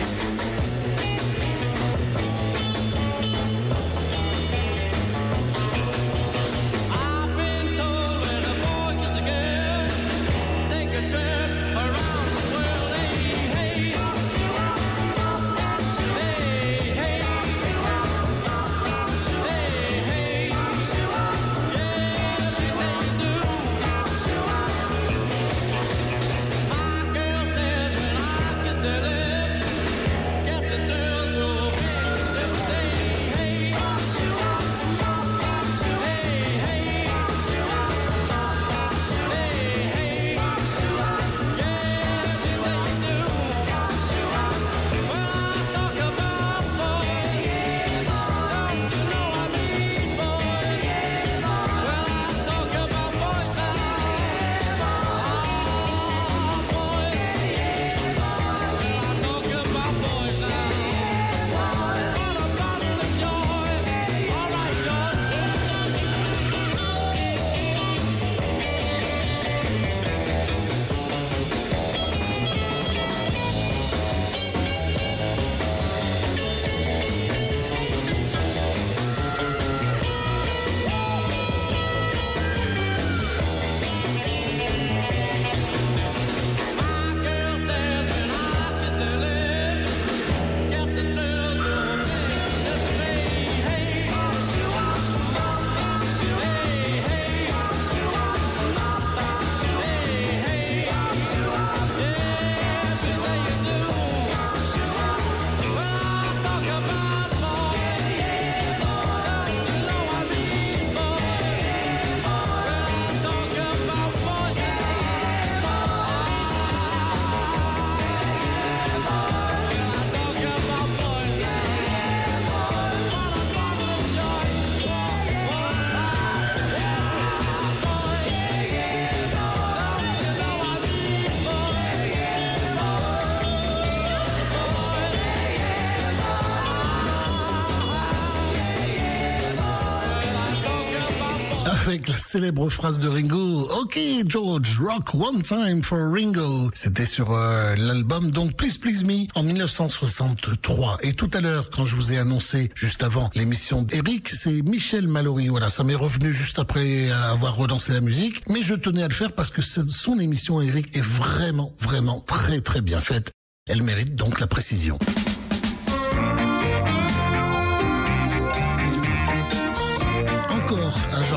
[142.35, 143.61] Célèbre phrase de Ringo.
[143.79, 143.97] Ok,
[144.27, 146.69] George, rock one time for Ringo.
[146.73, 150.97] C'était sur euh, l'album donc Please Please Me en 1963.
[151.03, 155.07] Et tout à l'heure, quand je vous ai annoncé juste avant l'émission d'Eric, c'est Michel
[155.07, 155.47] Mallory.
[155.47, 159.13] Voilà, ça m'est revenu juste après avoir relancé la musique, mais je tenais à le
[159.13, 163.31] faire parce que son émission Eric est vraiment, vraiment très très bien faite.
[163.65, 164.99] Elle mérite donc la précision.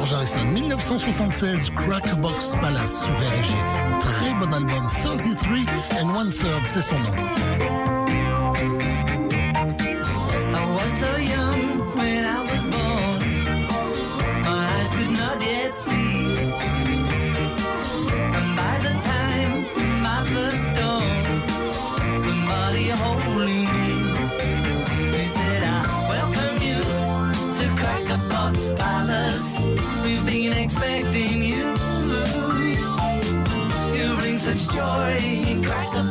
[0.09, 3.53] George Harrison, 1976, Crackbox Palace sur RG.
[4.01, 5.67] Très bon album, 33
[6.01, 7.13] and One Third, c'est son nom.
[10.55, 13.19] I was so young when I was born.
[14.45, 16.37] My eyes could not yet see.
[18.33, 19.67] And by the time
[20.03, 21.25] my first dawn,
[22.19, 23.89] somebody holding me,
[25.13, 26.81] they said, I welcome you
[27.59, 29.48] to Crackerbox Palace.
[34.89, 35.63] joy.
[35.63, 36.08] Crack a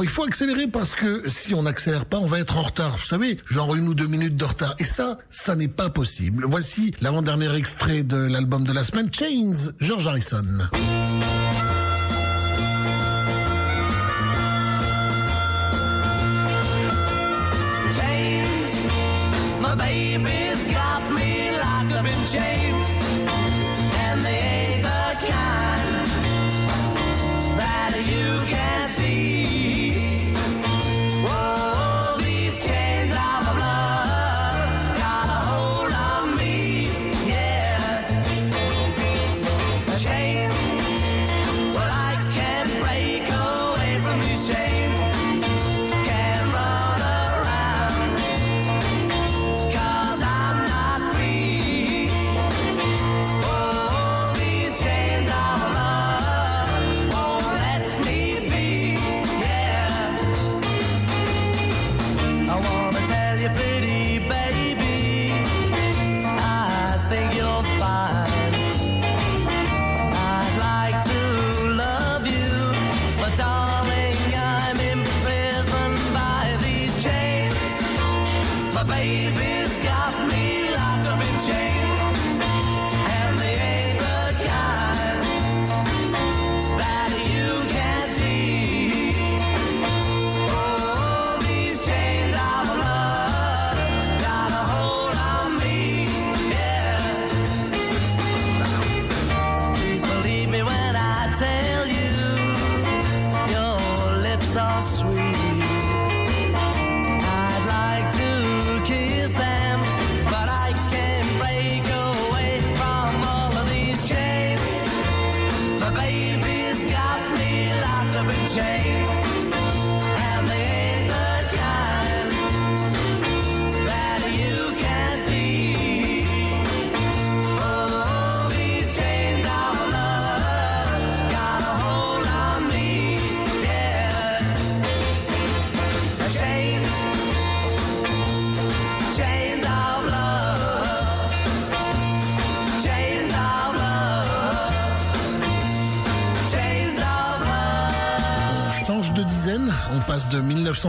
[0.00, 2.96] Il faut accélérer parce que si on n'accélère pas, on va être en retard.
[2.96, 4.74] Vous savez, genre une ou deux minutes de retard.
[4.78, 6.46] Et ça, ça n'est pas possible.
[6.48, 10.68] Voici l'avant-dernier extrait de l'album de la semaine, Chains, George Harrison.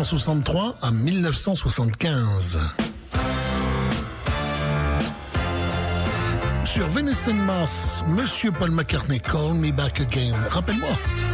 [0.03, 2.59] 1963 à 1975.
[6.65, 10.34] Sur Venus and Mars, Monsieur Paul McCartney, Call Me Back Again.
[10.49, 11.32] Rappelle-moi.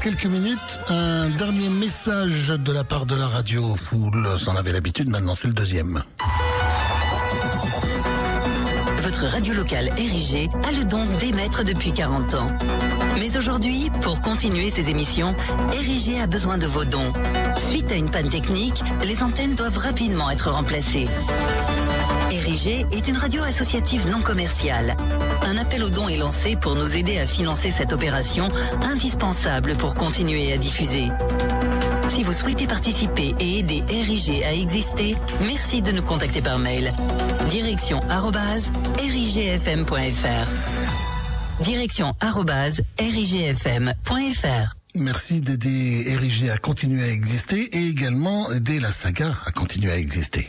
[0.00, 0.80] Quelques minutes.
[0.88, 3.76] Un dernier message de la part de la radio.
[3.92, 4.10] Vous
[4.48, 6.02] en avez l'habitude, maintenant c'est le deuxième.
[9.02, 12.50] Votre radio locale érigée a le don d'émettre depuis 40 ans.
[13.18, 15.34] Mais aujourd'hui, pour continuer ces émissions,
[15.72, 17.12] Érigé a besoin de vos dons.
[17.58, 21.08] Suite à une panne technique, les antennes doivent rapidement être remplacées.
[22.30, 24.96] Érigé est une radio associative non commerciale.
[25.42, 28.50] Un appel aux dons est lancé pour nous aider à financer cette opération
[28.82, 31.08] indispensable pour continuer à diffuser.
[32.08, 36.92] Si vous souhaitez participer et aider RIG à exister, merci de nous contacter par mail.
[37.48, 40.48] Direction arrobase rigfm.fr.
[41.62, 44.74] Direction arrobase rigfm.fr.
[44.96, 49.96] Merci d'aider Érigé à continuer à exister et également aider la saga à continuer à
[49.98, 50.48] exister.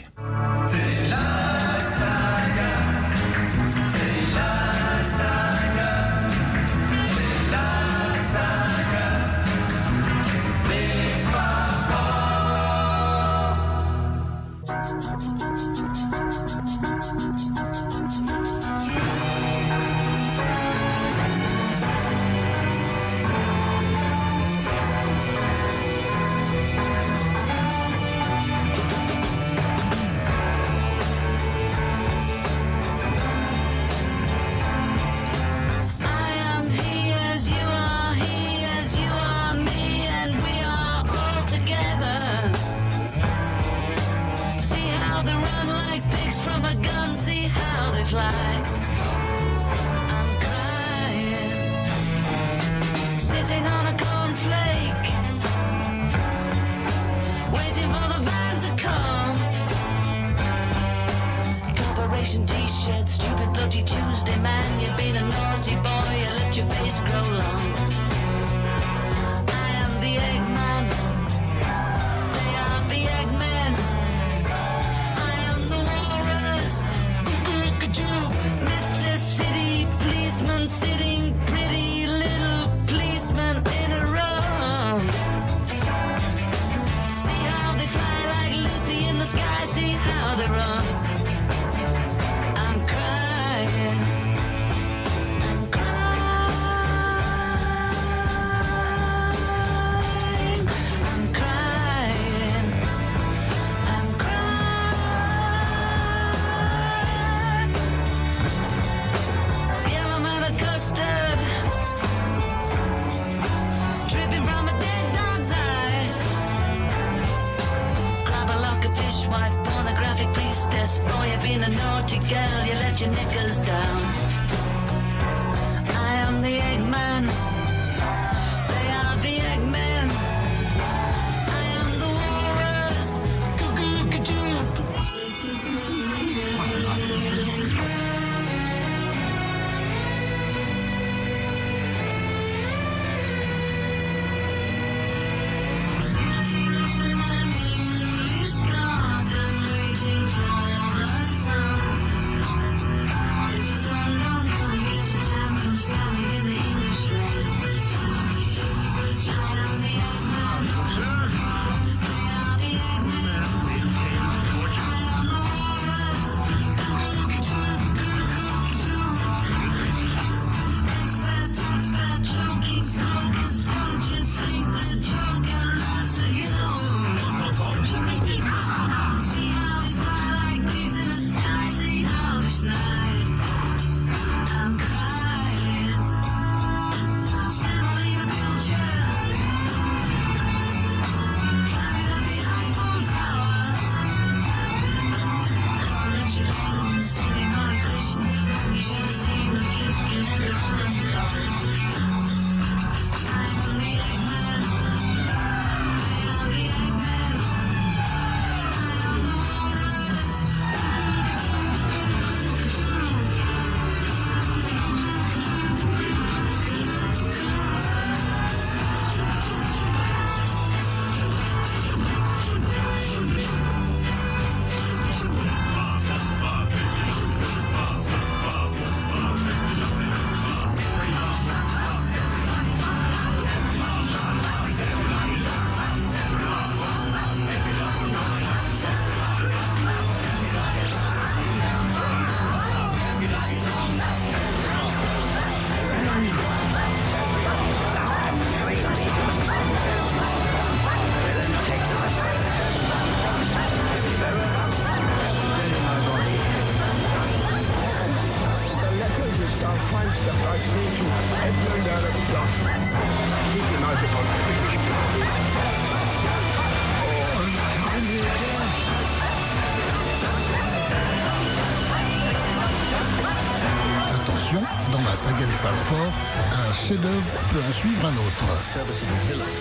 [278.42, 279.61] 服务新理念。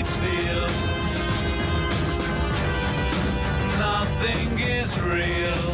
[3.91, 5.65] nothing is real.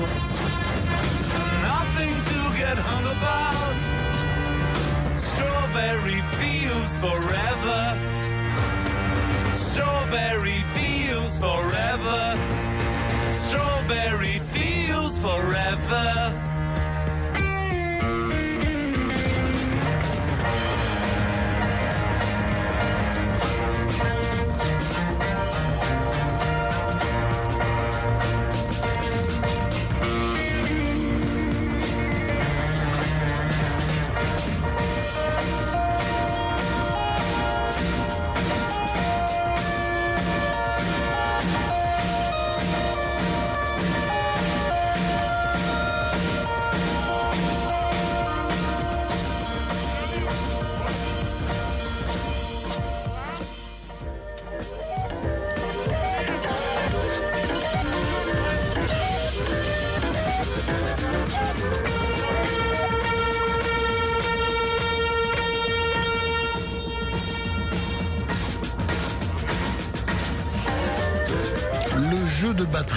[1.74, 3.76] Nothing to get hung about.
[5.30, 7.82] Strawberry fields forever.
[9.56, 12.22] Strawberry fields forever.
[13.46, 16.08] Strawberry fields forever.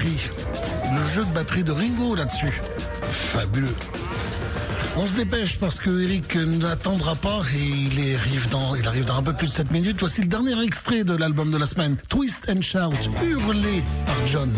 [0.03, 2.63] Le jeu de batterie de Ringo là-dessus.
[3.33, 3.75] Fabuleux.
[4.97, 9.17] On se dépêche parce que Eric n'attendra pas et il arrive dans, il arrive dans
[9.17, 9.99] un peu plus de 7 minutes.
[10.01, 14.51] Voici le dernier extrait de l'album de la semaine, Twist and Shout, hurlé par John.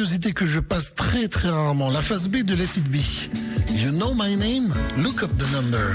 [0.00, 3.00] curiosité que je passe très très rarement, la face B de Let It Be.
[3.70, 4.72] You know my name?
[4.96, 5.94] Look up the number.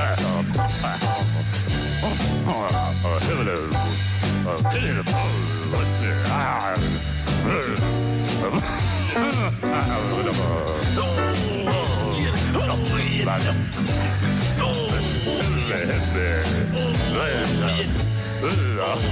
[0.00, 0.20] Oh,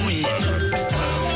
[0.09, 1.36] yeah.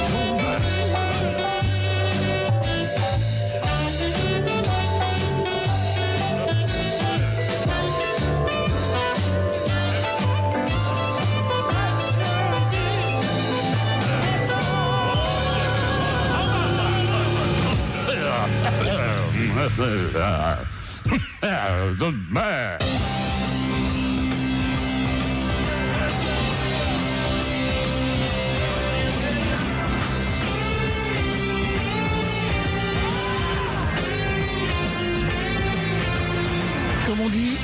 [37.07, 37.57] Comme on dit,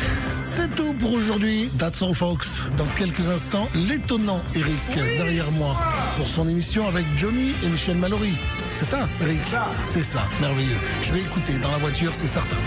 [0.42, 1.70] c'est tout pour aujourd'hui.
[1.78, 2.46] That's all, folks.
[2.76, 4.76] Dans quelques instants, l'étonnant Eric
[5.16, 5.76] derrière moi
[6.16, 8.34] pour son émission avec Johnny et Michel Mallory.
[8.76, 9.40] C'est ça, Eric
[9.84, 10.28] C'est ça.
[10.38, 10.76] merveilleux.
[11.00, 12.58] Je vais écouter dans la voiture, c'est certain.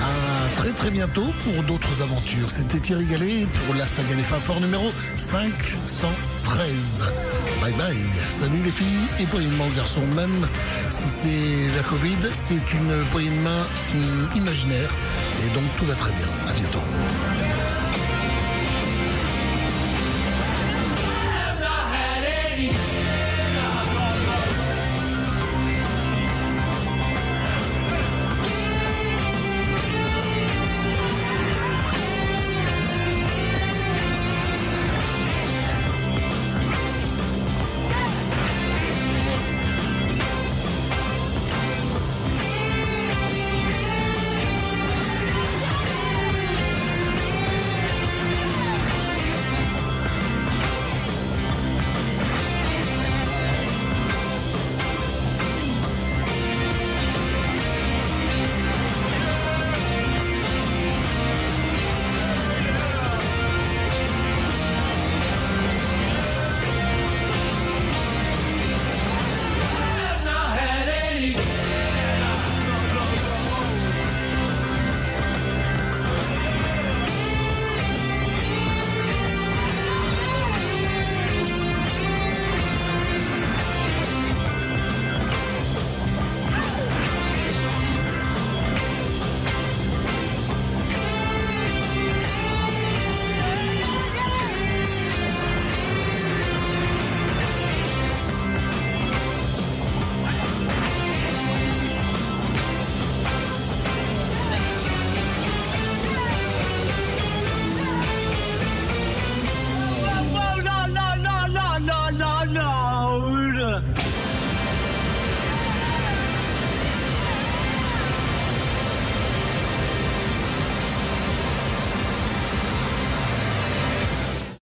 [0.00, 2.48] À très très bientôt pour d'autres aventures.
[2.52, 7.04] C'était Thierry Gallet pour la saga des fort numéro 513.
[7.60, 7.96] Bye bye.
[8.30, 10.06] Salut les filles et poignée de main aux garçons.
[10.14, 10.48] Même
[10.88, 13.66] si c'est la Covid, c'est une poignée de main
[14.36, 14.90] imaginaire.
[15.44, 16.28] Et donc tout va très bien.
[16.48, 16.82] À bientôt.